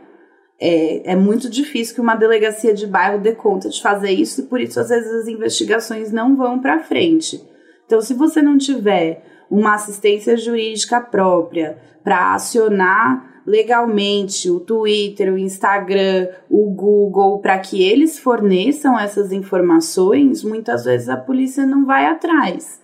[0.57, 4.43] é, é muito difícil que uma delegacia de bairro dê conta de fazer isso e
[4.45, 7.45] por isso, às vezes, as investigações não vão para frente.
[7.85, 15.37] Então, se você não tiver uma assistência jurídica própria para acionar legalmente o Twitter, o
[15.37, 22.05] Instagram, o Google, para que eles forneçam essas informações, muitas vezes a polícia não vai
[22.07, 22.81] atrás.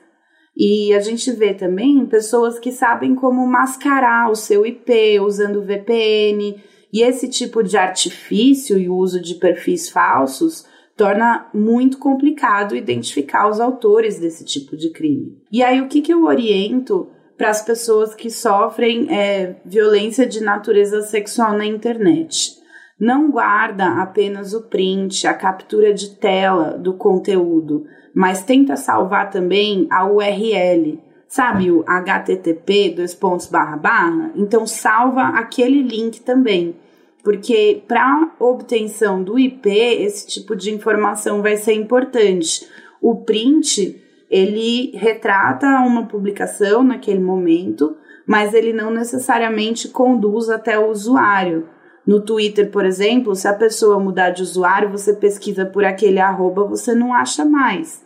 [0.56, 6.56] E a gente vê também pessoas que sabem como mascarar o seu IP usando VPN,
[6.94, 13.50] e esse tipo de artifício e o uso de perfis falsos torna muito complicado identificar
[13.50, 15.42] os autores desse tipo de crime.
[15.52, 20.42] E aí, o que, que eu oriento para as pessoas que sofrem é, violência de
[20.42, 22.62] natureza sexual na internet.
[23.00, 29.88] Não guarda apenas o print, a captura de tela do conteúdo, mas tenta salvar também
[29.90, 31.02] a URL.
[31.28, 34.32] Sabe o HTTP, dois pontos barra barra?
[34.36, 36.76] Então salva aquele link também.
[37.24, 42.68] Porque para obtenção do IP, esse tipo de informação vai ser importante.
[43.02, 44.00] O print
[44.34, 47.96] ele retrata uma publicação naquele momento,
[48.28, 51.70] mas ele não necessariamente conduz até o usuário.
[52.06, 56.66] No Twitter, por exemplo, se a pessoa mudar de usuário, você pesquisa por aquele arroba,
[56.66, 58.04] você não acha mais.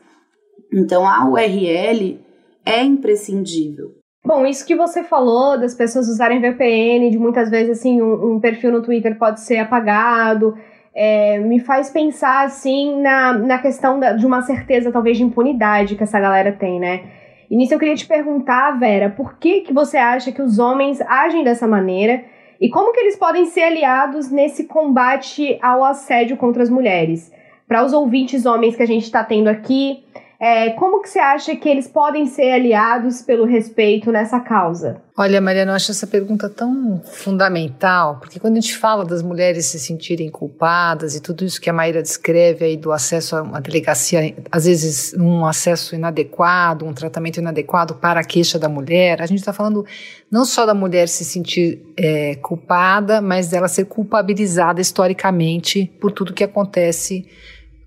[0.74, 2.20] Então a URL
[2.66, 3.92] é imprescindível.
[4.26, 8.40] Bom, isso que você falou das pessoas usarem VPN, de muitas vezes assim um, um
[8.42, 10.54] perfil no Twitter pode ser apagado,
[11.00, 15.96] é, me faz pensar assim na, na questão da, de uma certeza talvez de impunidade
[15.96, 17.04] que essa galera tem, né?
[17.52, 21.00] E nisso eu queria te perguntar, Vera, por que, que você acha que os homens
[21.02, 22.26] agem dessa maneira
[22.60, 27.32] e como que eles podem ser aliados nesse combate ao assédio contra as mulheres?
[27.68, 30.04] Para os ouvintes homens que a gente está tendo aqui,
[30.40, 35.02] é, como que você acha que eles podem ser aliados pelo respeito nessa causa?
[35.18, 39.66] Olha, Mariana, eu acho essa pergunta tão fundamental, porque quando a gente fala das mulheres
[39.66, 43.60] se sentirem culpadas e tudo isso que a Maíra descreve aí do acesso a uma
[43.60, 49.26] delegacia, às vezes um acesso inadequado, um tratamento inadequado para a queixa da mulher, a
[49.26, 49.84] gente está falando
[50.30, 56.32] não só da mulher se sentir é, culpada, mas dela ser culpabilizada historicamente por tudo
[56.32, 57.26] que acontece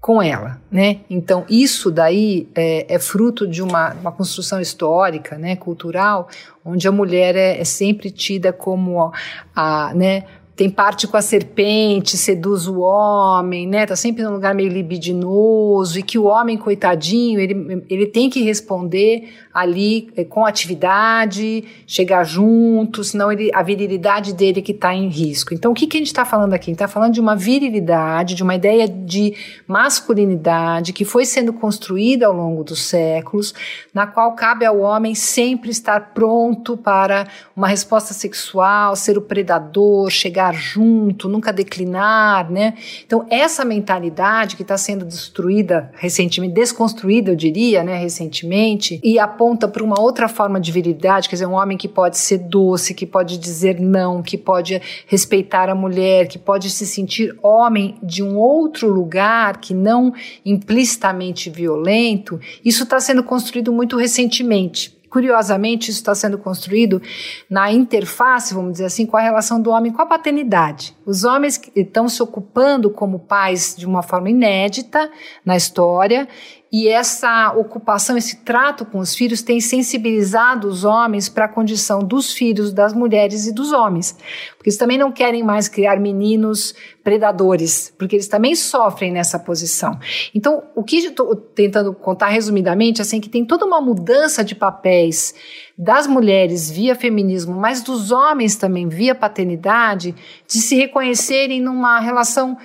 [0.00, 1.00] com ela, né?
[1.10, 6.28] Então isso daí é, é fruto de uma, uma, construção histórica, né, cultural,
[6.64, 9.12] onde a mulher é, é sempre tida como
[9.54, 10.24] a, né,
[10.60, 13.86] tem parte com a serpente, seduz o homem, né?
[13.86, 18.42] Tá sempre num lugar meio libidinoso e que o homem, coitadinho, ele, ele tem que
[18.42, 25.08] responder ali é, com atividade, chegar junto, senão ele, a virilidade dele que está em
[25.08, 25.52] risco.
[25.52, 26.70] Então, o que, que a gente está falando aqui?
[26.70, 29.34] Está falando de uma virilidade, de uma ideia de
[29.66, 33.52] masculinidade que foi sendo construída ao longo dos séculos,
[33.92, 40.10] na qual cabe ao homem sempre estar pronto para uma resposta sexual, ser o predador,
[40.10, 42.74] chegar junto, nunca declinar, né?
[43.04, 49.26] Então, essa mentalidade que está sendo destruída recentemente, desconstruída, eu diria, né, recentemente, e a
[49.40, 52.92] aponta para uma outra forma de virilidade, quer dizer, um homem que pode ser doce,
[52.92, 58.22] que pode dizer não, que pode respeitar a mulher, que pode se sentir homem de
[58.22, 60.12] um outro lugar que não
[60.44, 65.00] implicitamente violento, isso está sendo construído muito recentemente.
[65.08, 67.02] Curiosamente, isso está sendo construído
[67.48, 70.94] na interface, vamos dizer assim, com a relação do homem com a paternidade.
[71.04, 75.10] Os homens estão se ocupando como pais de uma forma inédita
[75.44, 76.28] na história
[76.72, 81.98] e essa ocupação, esse trato com os filhos tem sensibilizado os homens para a condição
[81.98, 84.16] dos filhos, das mulheres e dos homens.
[84.56, 89.98] Porque eles também não querem mais criar meninos predadores, porque eles também sofrem nessa posição.
[90.32, 94.54] Então, o que estou tentando contar resumidamente, assim, é que tem toda uma mudança de
[94.54, 95.34] papéis
[95.76, 100.14] das mulheres via feminismo, mas dos homens também via paternidade,
[100.46, 102.56] de se reconhecerem numa relação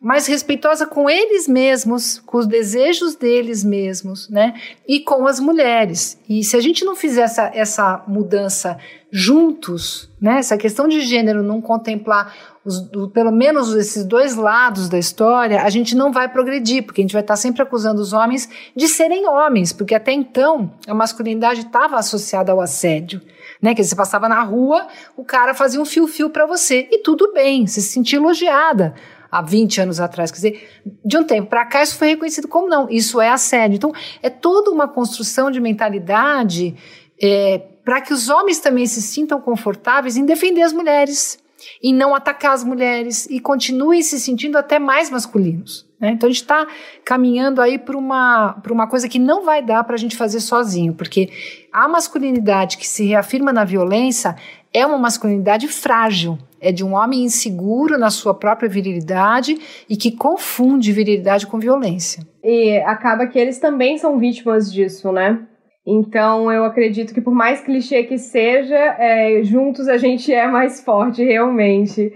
[0.00, 4.54] mais respeitosa com eles mesmos, com os desejos deles mesmos, né?
[4.88, 6.18] E com as mulheres.
[6.26, 8.78] E se a gente não fizer essa, essa mudança
[9.12, 10.38] juntos, né?
[10.38, 12.34] Essa questão de gênero não contemplar
[12.64, 17.04] os, pelo menos esses dois lados da história, a gente não vai progredir, porque a
[17.04, 21.60] gente vai estar sempre acusando os homens de serem homens, porque até então a masculinidade
[21.60, 23.20] estava associada ao assédio.
[23.60, 27.30] Né, que você passava na rua, o cara fazia um fio-fio para você e tudo
[27.34, 28.94] bem, você se sentia elogiada
[29.30, 30.30] há 20 anos atrás.
[30.30, 30.68] Quer dizer,
[31.04, 33.76] de um tempo para cá isso foi reconhecido como não, isso é assédio.
[33.76, 36.74] Então, é toda uma construção de mentalidade
[37.20, 41.38] é, para que os homens também se sintam confortáveis em defender as mulheres,
[41.82, 45.88] em não atacar as mulheres e continuem se sentindo até mais masculinos.
[46.00, 46.12] Né?
[46.12, 46.66] Então a gente está
[47.04, 50.94] caminhando aí para uma, uma coisa que não vai dar para a gente fazer sozinho,
[50.94, 51.30] porque
[51.70, 54.34] a masculinidade que se reafirma na violência
[54.72, 60.12] é uma masculinidade frágil é de um homem inseguro na sua própria virilidade e que
[60.12, 62.22] confunde virilidade com violência.
[62.44, 65.40] E acaba que eles também são vítimas disso, né?
[65.86, 70.84] Então eu acredito que por mais clichê que seja, é, juntos a gente é mais
[70.84, 72.12] forte realmente.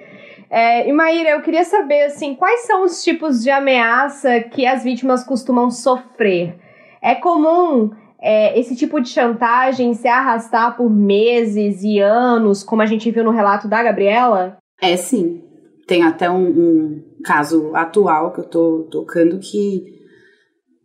[0.50, 4.84] É, e Maíra, eu queria saber assim, quais são os tipos de ameaça que as
[4.84, 6.56] vítimas costumam sofrer?
[7.02, 7.90] É comum
[8.24, 13.22] é, esse tipo de chantagem se arrastar por meses e anos, como a gente viu
[13.22, 14.56] no relato da Gabriela?
[14.80, 15.44] É sim.
[15.87, 19.84] Tem até um, um caso atual que eu tô tocando que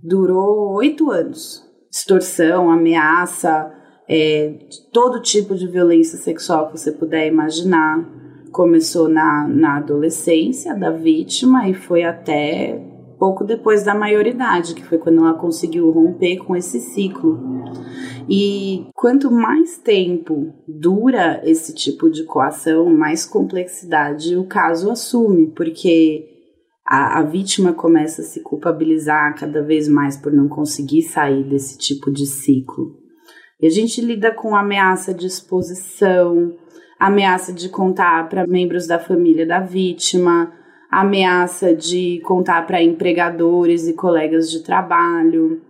[0.04, 1.65] durou oito anos.
[1.89, 3.73] Extorsão, ameaça,
[4.08, 4.56] é,
[4.91, 8.06] todo tipo de violência sexual que você puder imaginar.
[8.52, 12.89] Começou na, na adolescência da vítima e foi até
[13.20, 17.38] pouco depois da maioridade, que foi quando ela conseguiu romper com esse ciclo.
[18.30, 26.28] E quanto mais tempo dura esse tipo de coação, mais complexidade o caso assume, porque
[26.88, 31.78] a, a, vítima começa a se culpabilizar cada vez mais por não conseguir sair desse
[31.78, 32.97] tipo de ciclo.
[33.61, 36.55] E a gente lida com ameaça de exposição,
[36.99, 40.53] ameaça de contar para membros da família da vítima,
[40.90, 45.62] ameaça de contar para empregadores e colegas de trabalho.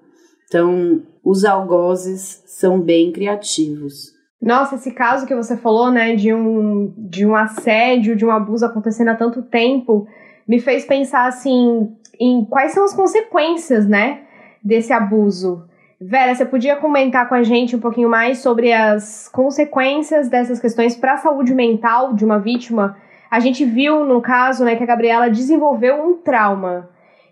[0.47, 4.13] Então, os algozes são bem criativos.
[4.41, 8.65] Nossa, esse caso que você falou, né, de um, de um assédio, de um abuso
[8.65, 10.07] acontecendo há tanto tempo,
[10.47, 14.21] me fez pensar, assim, em quais são as consequências, né,
[14.63, 15.65] desse abuso.
[16.01, 20.95] Vera, você podia comentar com a gente um pouquinho mais sobre as consequências dessas questões
[20.95, 22.95] para a saúde mental de uma vítima?
[23.29, 26.89] A gente viu no caso, né, que a Gabriela desenvolveu um trauma.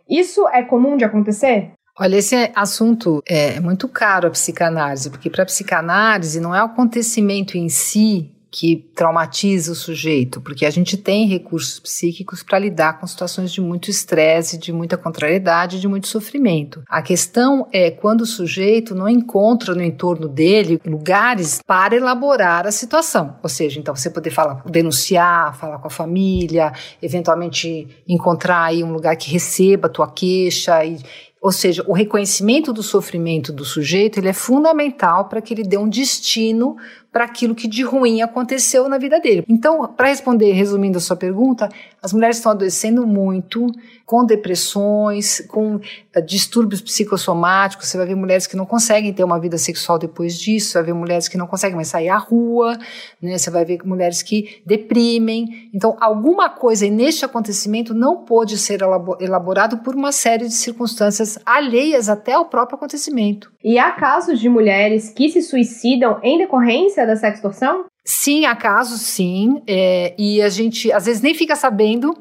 [0.09, 1.71] Isso é comum de acontecer?
[1.99, 6.67] Olha, esse assunto é muito caro à psicanálise, porque para a psicanálise não é o
[6.67, 12.99] acontecimento em si que traumatiza o sujeito, porque a gente tem recursos psíquicos para lidar
[12.99, 16.81] com situações de muito estresse, de muita contrariedade, de muito sofrimento.
[16.89, 22.71] A questão é quando o sujeito não encontra no entorno dele lugares para elaborar a
[22.71, 23.35] situação.
[23.43, 28.91] Ou seja, então você poder falar, denunciar, falar com a família, eventualmente encontrar aí um
[28.91, 30.97] lugar que receba a tua queixa e,
[31.39, 35.77] ou seja, o reconhecimento do sofrimento do sujeito ele é fundamental para que ele dê
[35.77, 36.75] um destino
[37.17, 39.43] para aquilo que de ruim aconteceu na vida dele.
[39.49, 41.67] Então, para responder, resumindo a sua pergunta,
[41.99, 43.65] as mulheres estão adoecendo muito,
[44.05, 45.81] com depressões, com uh,
[46.23, 47.87] distúrbios psicossomáticos.
[47.87, 50.83] Você vai ver mulheres que não conseguem ter uma vida sexual depois disso, você vai
[50.85, 52.77] ver mulheres que não conseguem mais sair à rua,
[53.19, 53.35] né?
[53.35, 55.69] você vai ver mulheres que deprimem.
[55.73, 58.81] Então, alguma coisa neste acontecimento não pôde ser
[59.19, 63.51] elaborado por uma série de circunstâncias alheias até ao próprio acontecimento.
[63.63, 67.85] E há casos de mulheres que se suicidam em decorrência da sextorção?
[68.05, 69.61] Sim, há casos, sim.
[69.67, 72.15] É, e a gente às vezes nem fica sabendo,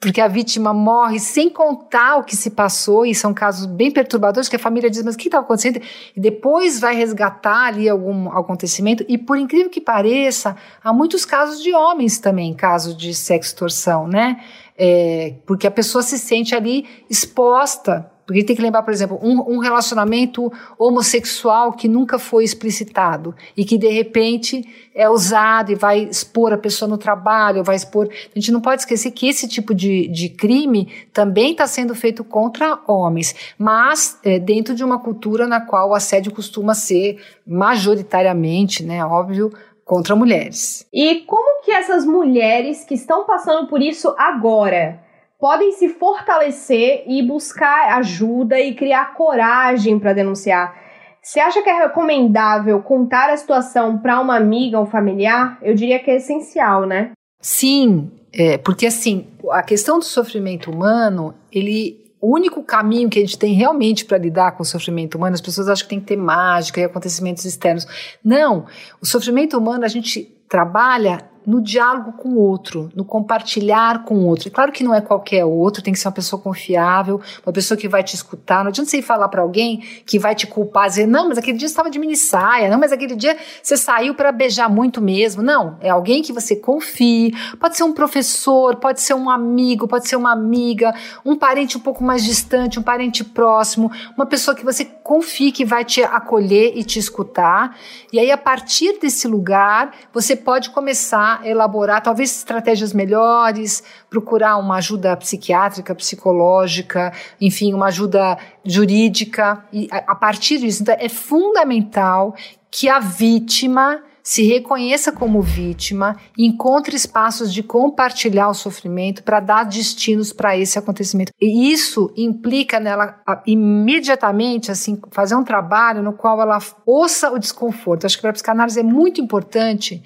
[0.00, 4.48] porque a vítima morre sem contar o que se passou, e são casos bem perturbadores,
[4.48, 5.80] que a família diz, mas o que estava acontecendo?
[6.16, 11.62] E depois vai resgatar ali algum acontecimento, e por incrível que pareça, há muitos casos
[11.62, 14.40] de homens também, casos de sextorção, né?
[14.76, 19.54] É, porque a pessoa se sente ali exposta porque tem que lembrar, por exemplo, um,
[19.54, 24.64] um, relacionamento homossexual que nunca foi explicitado e que de repente
[24.94, 28.08] é usado e vai expor a pessoa no trabalho, vai expor.
[28.08, 32.22] A gente não pode esquecer que esse tipo de, de crime também está sendo feito
[32.22, 38.84] contra homens, mas é, dentro de uma cultura na qual o assédio costuma ser majoritariamente,
[38.84, 39.52] né, óbvio,
[39.84, 40.86] contra mulheres.
[40.92, 45.00] E como que essas mulheres que estão passando por isso agora
[45.42, 50.72] podem se fortalecer e buscar ajuda e criar coragem para denunciar.
[51.20, 55.58] Você acha que é recomendável contar a situação para uma amiga ou familiar?
[55.60, 57.10] Eu diria que é essencial, né?
[57.40, 63.22] Sim, é, porque assim, a questão do sofrimento humano, ele o único caminho que a
[63.22, 66.06] gente tem realmente para lidar com o sofrimento humano, as pessoas acham que tem que
[66.06, 67.84] ter mágica e acontecimentos externos.
[68.24, 68.66] Não,
[69.00, 74.26] o sofrimento humano a gente trabalha no diálogo com o outro, no compartilhar com o
[74.26, 74.48] outro.
[74.48, 77.76] E claro que não é qualquer outro, tem que ser uma pessoa confiável, uma pessoa
[77.78, 78.62] que vai te escutar.
[78.62, 81.58] Não adianta você ir falar para alguém que vai te culpar, dizer, não, mas aquele
[81.58, 85.00] dia você estava de mini saia, não, mas aquele dia você saiu para beijar muito
[85.00, 85.42] mesmo.
[85.42, 87.32] Não, é alguém que você confie.
[87.58, 91.80] Pode ser um professor, pode ser um amigo, pode ser uma amiga, um parente um
[91.80, 96.72] pouco mais distante, um parente próximo, uma pessoa que você confie que vai te acolher
[96.76, 97.76] e te escutar.
[98.12, 104.76] E aí, a partir desse lugar, você pode começar elaborar talvez estratégias melhores, procurar uma
[104.76, 109.64] ajuda psiquiátrica, psicológica, enfim, uma ajuda jurídica.
[109.72, 112.34] E a, partir disso, então, é fundamental
[112.70, 119.64] que a vítima se reconheça como vítima encontre espaços de compartilhar o sofrimento para dar
[119.64, 121.32] destinos para esse acontecimento.
[121.40, 128.06] E isso implica nela imediatamente assim fazer um trabalho no qual ela ouça o desconforto.
[128.06, 130.02] Acho que para a psicanálise é muito importante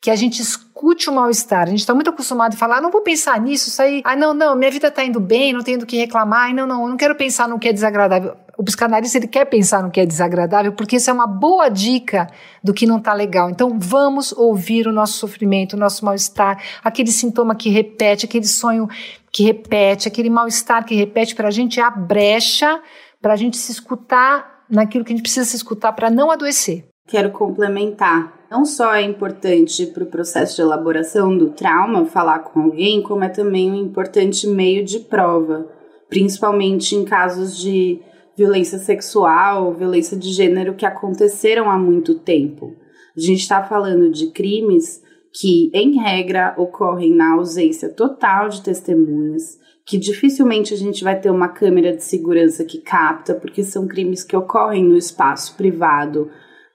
[0.00, 1.64] que a gente escute o mal-estar.
[1.64, 4.16] A gente está muito acostumado a falar, ah, não vou pensar nisso, isso aí, ah,
[4.16, 6.82] não, não, minha vida está indo bem, não tenho do que reclamar, ah, não, não,
[6.84, 8.34] eu não quero pensar no que é desagradável.
[8.56, 12.26] O psicanalista, ele quer pensar no que é desagradável, porque isso é uma boa dica
[12.62, 13.50] do que não está legal.
[13.50, 18.88] Então, vamos ouvir o nosso sofrimento, o nosso mal-estar, aquele sintoma que repete, aquele sonho
[19.32, 22.80] que repete, aquele mal-estar que repete, para a gente é a brecha,
[23.20, 26.84] para a gente se escutar naquilo que a gente precisa se escutar para não adoecer.
[27.06, 32.62] Quero complementar não só é importante para o processo de elaboração do trauma falar com
[32.62, 35.70] alguém, como é também um importante meio de prova,
[36.08, 38.00] principalmente em casos de
[38.36, 42.74] violência sexual, violência de gênero que aconteceram há muito tempo.
[43.16, 45.00] A gente está falando de crimes
[45.32, 51.30] que, em regra, ocorrem na ausência total de testemunhas, que dificilmente a gente vai ter
[51.30, 56.28] uma câmera de segurança que capta, porque são crimes que ocorrem no espaço privado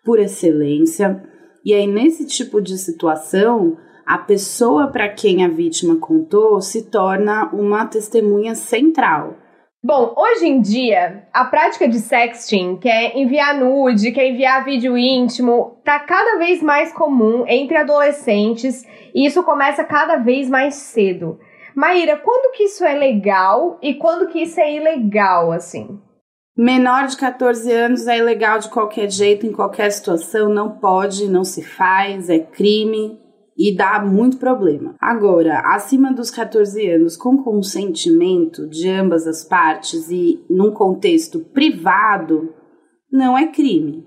[0.06, 1.22] por excelência
[1.66, 7.50] e aí, nesse tipo de situação, a pessoa para quem a vítima contou se torna
[7.52, 9.34] uma testemunha central.
[9.84, 14.64] Bom, hoje em dia, a prática de sexting, que é enviar nude, que é enviar
[14.64, 20.76] vídeo íntimo, tá cada vez mais comum entre adolescentes e isso começa cada vez mais
[20.76, 21.40] cedo.
[21.76, 26.00] Maíra, quando que isso é legal e quando que isso é ilegal, assim?
[26.58, 31.44] Menor de 14 anos é ilegal de qualquer jeito, em qualquer situação, não pode, não
[31.44, 33.20] se faz, é crime
[33.58, 34.96] e dá muito problema.
[34.98, 42.54] Agora, acima dos 14 anos, com consentimento de ambas as partes e num contexto privado,
[43.12, 44.06] não é crime.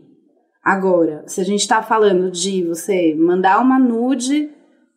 [0.65, 4.51] Agora, se a gente está falando de você mandar uma nude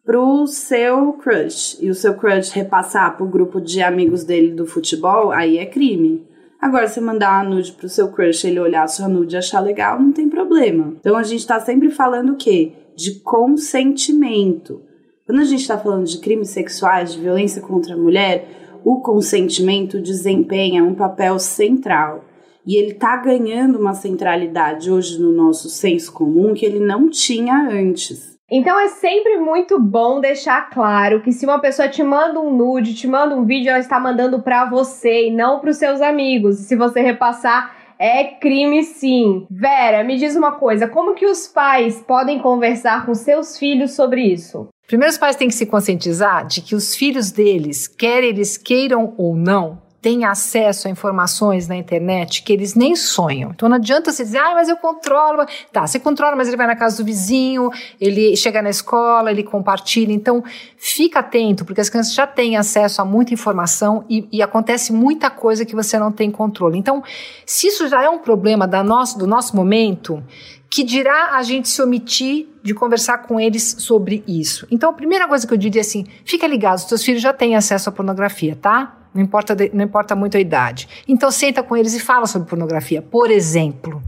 [0.05, 5.31] pro seu crush e o seu crush repassar pro grupo de amigos dele do futebol,
[5.31, 6.30] aí é crime.
[6.61, 9.59] Agora, se mandar uma nude pro seu crush, ele olhar a sua nude e achar
[9.59, 10.93] legal, não tem problema.
[10.99, 12.73] Então a gente tá sempre falando o quê?
[12.95, 14.81] de consentimento.
[15.25, 20.01] Quando a gente está falando de crimes sexuais, de violência contra a mulher, o consentimento
[20.01, 22.25] desempenha um papel central.
[22.65, 27.67] E ele está ganhando uma centralidade hoje no nosso senso comum que ele não tinha
[27.69, 28.30] antes.
[28.53, 32.93] Então é sempre muito bom deixar claro que se uma pessoa te manda um nude,
[32.93, 36.59] te manda um vídeo, ela está mandando para você e não para os seus amigos.
[36.59, 39.47] E se você repassar é crime sim.
[39.49, 44.21] Vera, me diz uma coisa, como que os pais podem conversar com seus filhos sobre
[44.21, 44.67] isso?
[44.85, 49.13] Primeiro, os pais têm que se conscientizar de que os filhos deles, quer eles queiram
[49.17, 53.51] ou não, têm acesso a informações na internet que eles nem sonham.
[53.51, 55.45] Então não adianta você dizer, ah, mas eu controlo.
[55.71, 59.43] Tá, você controla, mas ele vai na casa do vizinho, ele chega na escola, ele
[59.43, 60.11] compartilha.
[60.11, 60.43] Então
[60.75, 65.29] fica atento, porque as crianças já têm acesso a muita informação e, e acontece muita
[65.29, 66.77] coisa que você não tem controle.
[66.77, 67.03] Então,
[67.45, 70.23] se isso já é um problema da nosso, do nosso momento,
[70.67, 74.65] que dirá a gente se omitir de conversar com eles sobre isso.
[74.71, 77.33] Então, a primeira coisa que eu diria é assim: fica ligado, os seus filhos já
[77.33, 78.97] têm acesso à pornografia, tá?
[79.13, 80.87] Não importa, não importa muito a idade.
[81.07, 83.01] Então senta com eles e fala sobre pornografia.
[83.01, 84.01] Por exemplo,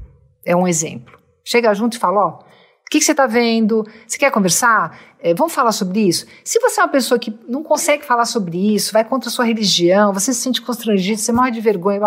[0.46, 1.18] é um exemplo.
[1.44, 3.86] Chega junto e fala, ó, o que, que, você está vendo?
[4.06, 4.98] Você quer conversar?
[5.20, 6.28] É, vamos falar sobre isso?
[6.44, 9.46] Se você é uma pessoa que não consegue falar sobre isso, vai contra a sua
[9.46, 12.00] religião, você se sente constrangido, você morre de vergonha,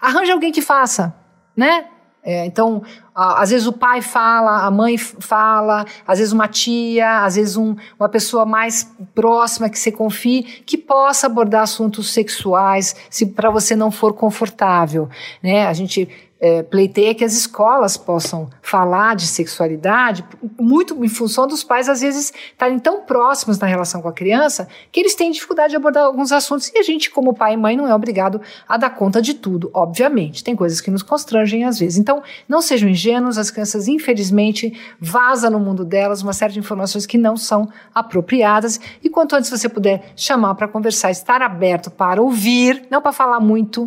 [0.00, 1.14] arranja alguém que faça,
[1.56, 1.86] né?
[2.22, 2.82] É, então,
[3.14, 7.76] às vezes o pai fala, a mãe fala, às vezes uma tia, às vezes um,
[7.98, 13.76] uma pessoa mais próxima que você confie, que possa abordar assuntos sexuais, se para você
[13.76, 15.08] não for confortável.
[15.42, 15.66] Né?
[15.66, 16.08] A gente
[16.44, 20.22] é, pleiteia que as escolas possam falar de sexualidade,
[20.60, 24.68] muito em função dos pais, às vezes, estarem tão próximos na relação com a criança,
[24.92, 27.78] que eles têm dificuldade de abordar alguns assuntos, e a gente, como pai e mãe,
[27.78, 30.44] não é obrigado a dar conta de tudo, obviamente.
[30.44, 31.98] Tem coisas que nos constrangem às vezes.
[31.98, 37.04] Então, não sejam ingênuos, as crianças, infelizmente, vazam no mundo delas uma série de informações
[37.04, 42.22] que não são apropriadas, e quanto antes você puder chamar para conversar, estar aberto para
[42.22, 43.86] ouvir, não para falar muito,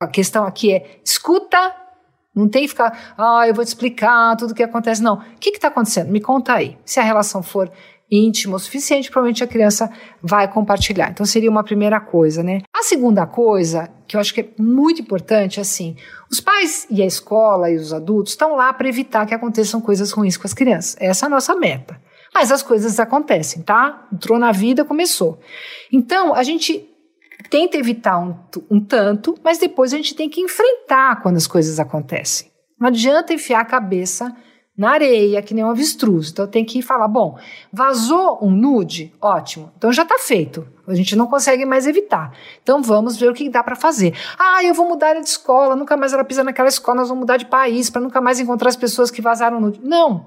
[0.00, 1.74] a questão aqui é escuta
[2.34, 5.02] não tem que ficar, ah, eu vou te explicar tudo o que acontece.
[5.02, 5.14] Não.
[5.14, 6.10] O que está acontecendo?
[6.10, 6.76] Me conta aí.
[6.84, 7.72] Se a relação for
[8.10, 9.90] íntima o suficiente, provavelmente a criança
[10.22, 11.10] vai compartilhar.
[11.10, 12.62] Então seria uma primeira coisa, né?
[12.72, 15.96] A segunda coisa, que eu acho que é muito importante, é assim,
[16.30, 20.12] os pais e a escola e os adultos estão lá para evitar que aconteçam coisas
[20.12, 20.96] ruins com as crianças.
[21.00, 22.00] Essa é a nossa meta.
[22.34, 24.06] Mas as coisas acontecem, tá?
[24.12, 25.40] Entrou na vida, começou.
[25.90, 26.86] Então, a gente
[27.48, 28.36] tenta evitar um,
[28.70, 32.50] um tanto, mas depois a gente tem que enfrentar quando as coisas acontecem.
[32.78, 34.36] Não adianta enfiar a cabeça
[34.76, 36.30] na areia, que nem um avestruz.
[36.30, 37.38] Então tem que falar: bom,
[37.72, 39.12] vazou um nude?
[39.20, 39.72] Ótimo.
[39.76, 40.66] Então já está feito.
[40.86, 42.32] A gente não consegue mais evitar.
[42.62, 44.14] Então vamos ver o que dá para fazer.
[44.38, 47.38] Ah, eu vou mudar de escola, nunca mais ela pisa naquela escola, nós vamos mudar
[47.38, 49.80] de país para nunca mais encontrar as pessoas que vazaram nude.
[49.82, 50.26] Não.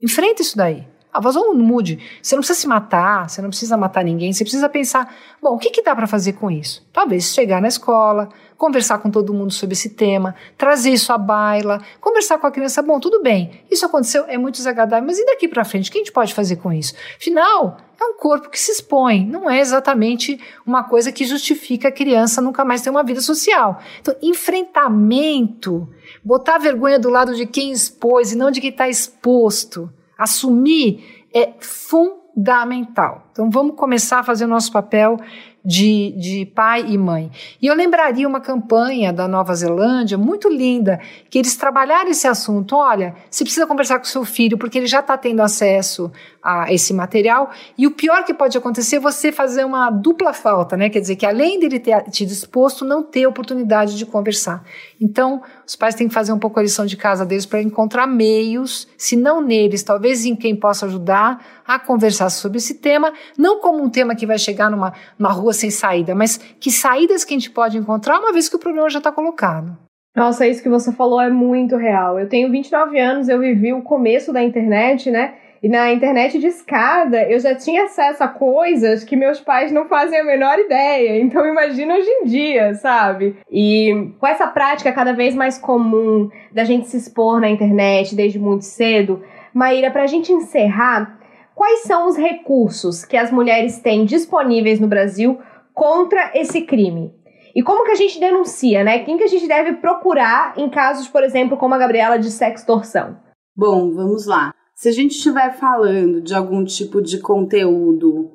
[0.00, 0.86] Enfrenta isso daí.
[1.12, 1.98] Ah, vazou um nude.
[2.22, 5.12] Você não precisa se matar, você não precisa matar ninguém, você precisa pensar,
[5.42, 6.86] bom, o que, que dá para fazer com isso?
[6.92, 8.28] Talvez chegar na escola,
[8.58, 12.82] conversar com todo mundo sobre esse tema, trazer isso à baila, conversar com a criança,
[12.82, 15.98] bom, tudo bem, isso aconteceu, é muito desagradável, mas e daqui para frente, o que
[15.98, 16.92] a gente pode fazer com isso?
[17.16, 21.92] Afinal, é um corpo que se expõe, não é exatamente uma coisa que justifica a
[21.92, 23.80] criança nunca mais ter uma vida social.
[24.00, 25.88] Então, enfrentamento,
[26.22, 31.24] botar a vergonha do lado de quem expôs e não de quem está exposto, Assumir
[31.32, 33.28] é fundamental.
[33.30, 35.16] Então vamos começar a fazer o nosso papel
[35.64, 37.30] de, de pai e mãe.
[37.60, 42.76] E eu lembraria uma campanha da Nova Zelândia muito linda, que eles trabalharam esse assunto.
[42.76, 46.10] Olha, você precisa conversar com seu filho, porque ele já está tendo acesso
[46.42, 47.50] a esse material.
[47.76, 50.88] E o pior que pode acontecer é você fazer uma dupla falta, né?
[50.88, 54.64] Quer dizer, que além dele ter te disposto, não ter oportunidade de conversar.
[55.00, 58.06] Então, os pais têm que fazer um pouco a lição de casa deles para encontrar
[58.06, 63.60] meios, se não neles, talvez em quem possa ajudar a conversar sobre esse tema, não
[63.60, 67.34] como um tema que vai chegar numa, numa rua sem saída, mas que saídas que
[67.34, 69.76] a gente pode encontrar uma vez que o problema já está colocado.
[70.16, 72.18] Nossa, isso que você falou é muito real.
[72.18, 75.34] Eu tenho 29 anos, eu vivi o começo da internet, né?
[75.62, 79.86] E na internet de escada, eu já tinha acesso a coisas que meus pais não
[79.86, 81.20] fazem a menor ideia.
[81.20, 83.36] Então imagina hoje em dia, sabe?
[83.50, 88.38] E com essa prática cada vez mais comum da gente se expor na internet desde
[88.38, 91.18] muito cedo, Maíra, pra gente encerrar,
[91.54, 95.38] quais são os recursos que as mulheres têm disponíveis no Brasil
[95.74, 97.12] contra esse crime?
[97.54, 99.00] E como que a gente denuncia, né?
[99.00, 103.16] Quem que a gente deve procurar em casos, por exemplo, como a Gabriela de sextorção?
[103.56, 104.52] Bom, vamos lá.
[104.78, 108.30] Se a gente estiver falando de algum tipo de conteúdo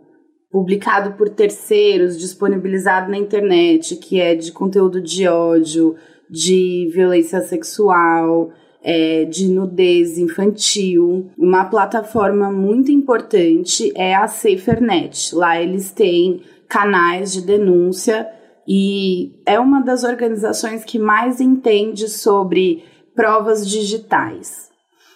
[0.52, 5.96] publicado por terceiros, disponibilizado na internet, que é de conteúdo de ódio,
[6.30, 8.52] de violência sexual,
[8.84, 11.32] é, de nudez infantil.
[11.38, 15.34] Uma plataforma muito importante é a SaferNet.
[15.34, 18.28] Lá eles têm canais de denúncia
[18.68, 22.84] e é uma das organizações que mais entende sobre
[23.16, 24.73] provas digitais.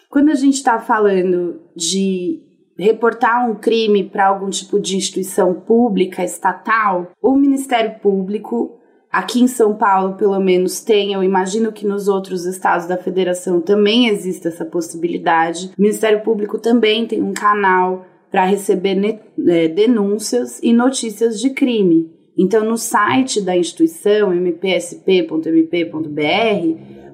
[0.09, 2.41] Quando a gente está falando de
[2.77, 8.79] reportar um crime para algum tipo de instituição pública, estatal, o Ministério Público,
[9.11, 13.59] aqui em São Paulo, pelo menos, tem, eu imagino que nos outros estados da federação
[13.59, 15.71] também existe essa possibilidade.
[15.77, 22.16] O Ministério Público também tem um canal para receber é, denúncias e notícias de crime.
[22.37, 25.47] Então, no site da instituição, mpsp.mp.br,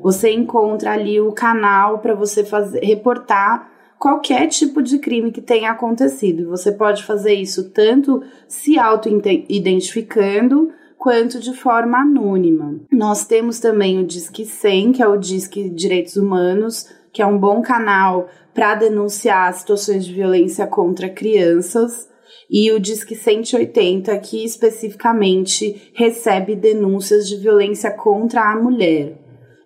[0.02, 5.72] você encontra ali o canal para você fazer reportar qualquer tipo de crime que tenha
[5.72, 6.42] acontecido.
[6.42, 12.76] E você pode fazer isso tanto se auto-identificando quanto de forma anônima.
[12.92, 17.38] Nós temos também o Disque 100, que é o Disque Direitos Humanos, que é um
[17.38, 22.10] bom canal para denunciar situações de violência contra crianças
[22.56, 29.18] e o Disque 180, que especificamente recebe denúncias de violência contra a mulher.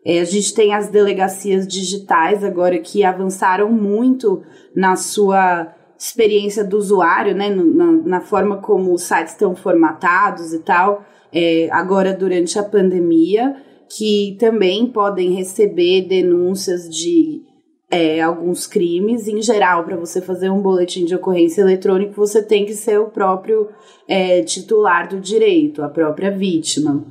[0.06, 4.42] É, a gente tem as delegacias digitais agora que avançaram muito
[4.74, 10.60] na sua experiência do usuário, né, na, na forma como os sites estão formatados e
[10.60, 13.58] tal, é, agora durante a pandemia,
[13.90, 17.47] que também podem receber denúncias de
[17.90, 19.28] é, alguns crimes.
[19.28, 23.10] Em geral, para você fazer um boletim de ocorrência eletrônico, você tem que ser o
[23.10, 23.70] próprio
[24.08, 27.06] é, titular do direito, a própria vítima.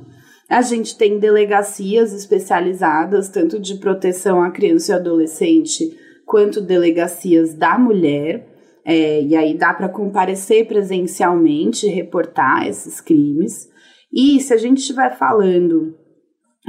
[0.49, 7.77] A gente tem delegacias especializadas, tanto de proteção à criança e adolescente, quanto delegacias da
[7.77, 8.47] mulher.
[8.85, 13.67] É, e aí dá para comparecer presencialmente, reportar esses crimes.
[14.13, 15.93] E se a gente estiver falando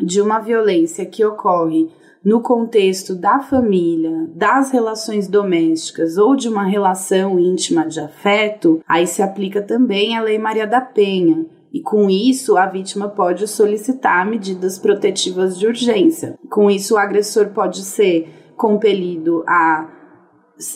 [0.04, 1.88] de uma violência que ocorre
[2.24, 9.06] no contexto da família, das relações domésticas ou de uma relação íntima de afeto, aí
[9.06, 14.26] se aplica também a Lei Maria da Penha, e com isso, a vítima pode solicitar
[14.26, 16.38] medidas protetivas de urgência.
[16.48, 19.86] Com isso, o agressor pode ser compelido a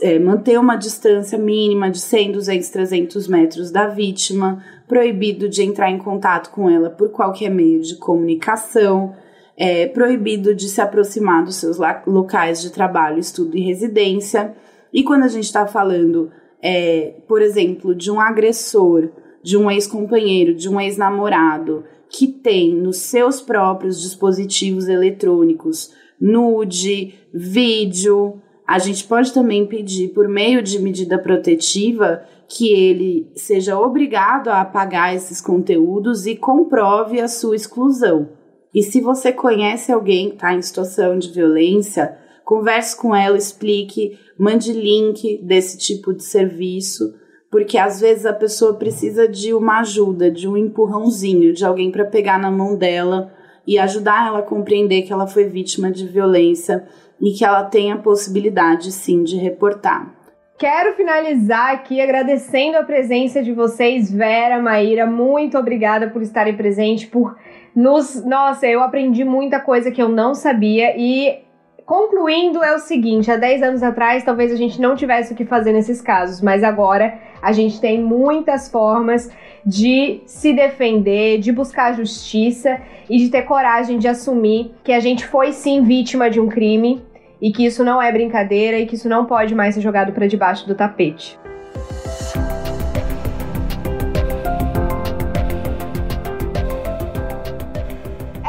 [0.00, 5.90] é, manter uma distância mínima de 100, 200, 300 metros da vítima, proibido de entrar
[5.90, 9.14] em contato com ela por qualquer meio de comunicação,
[9.56, 14.54] é, proibido de se aproximar dos seus locais de trabalho, estudo e residência.
[14.92, 16.30] E quando a gente está falando,
[16.62, 19.10] é, por exemplo, de um agressor
[19.42, 25.90] de um ex-companheiro, de um ex-namorado, que tem nos seus próprios dispositivos eletrônicos
[26.20, 33.76] nude, vídeo, a gente pode também pedir, por meio de medida protetiva, que ele seja
[33.78, 38.28] obrigado a apagar esses conteúdos e comprove a sua exclusão.
[38.74, 44.18] E se você conhece alguém que está em situação de violência, converse com ela, explique,
[44.38, 47.14] mande link desse tipo de serviço
[47.52, 52.06] porque às vezes a pessoa precisa de uma ajuda, de um empurrãozinho, de alguém para
[52.06, 53.30] pegar na mão dela
[53.66, 56.88] e ajudar ela a compreender que ela foi vítima de violência
[57.20, 60.14] e que ela tem a possibilidade sim de reportar.
[60.58, 67.04] Quero finalizar aqui agradecendo a presença de vocês, Vera, Maíra, muito obrigada por estarem presentes,
[67.04, 67.36] por
[67.74, 71.42] nos, nossa, eu aprendi muita coisa que eu não sabia e
[71.84, 75.44] Concluindo, é o seguinte: há 10 anos atrás, talvez a gente não tivesse o que
[75.44, 79.30] fazer nesses casos, mas agora a gente tem muitas formas
[79.64, 85.26] de se defender, de buscar justiça e de ter coragem de assumir que a gente
[85.26, 87.02] foi sim vítima de um crime
[87.40, 90.26] e que isso não é brincadeira e que isso não pode mais ser jogado para
[90.26, 91.38] debaixo do tapete.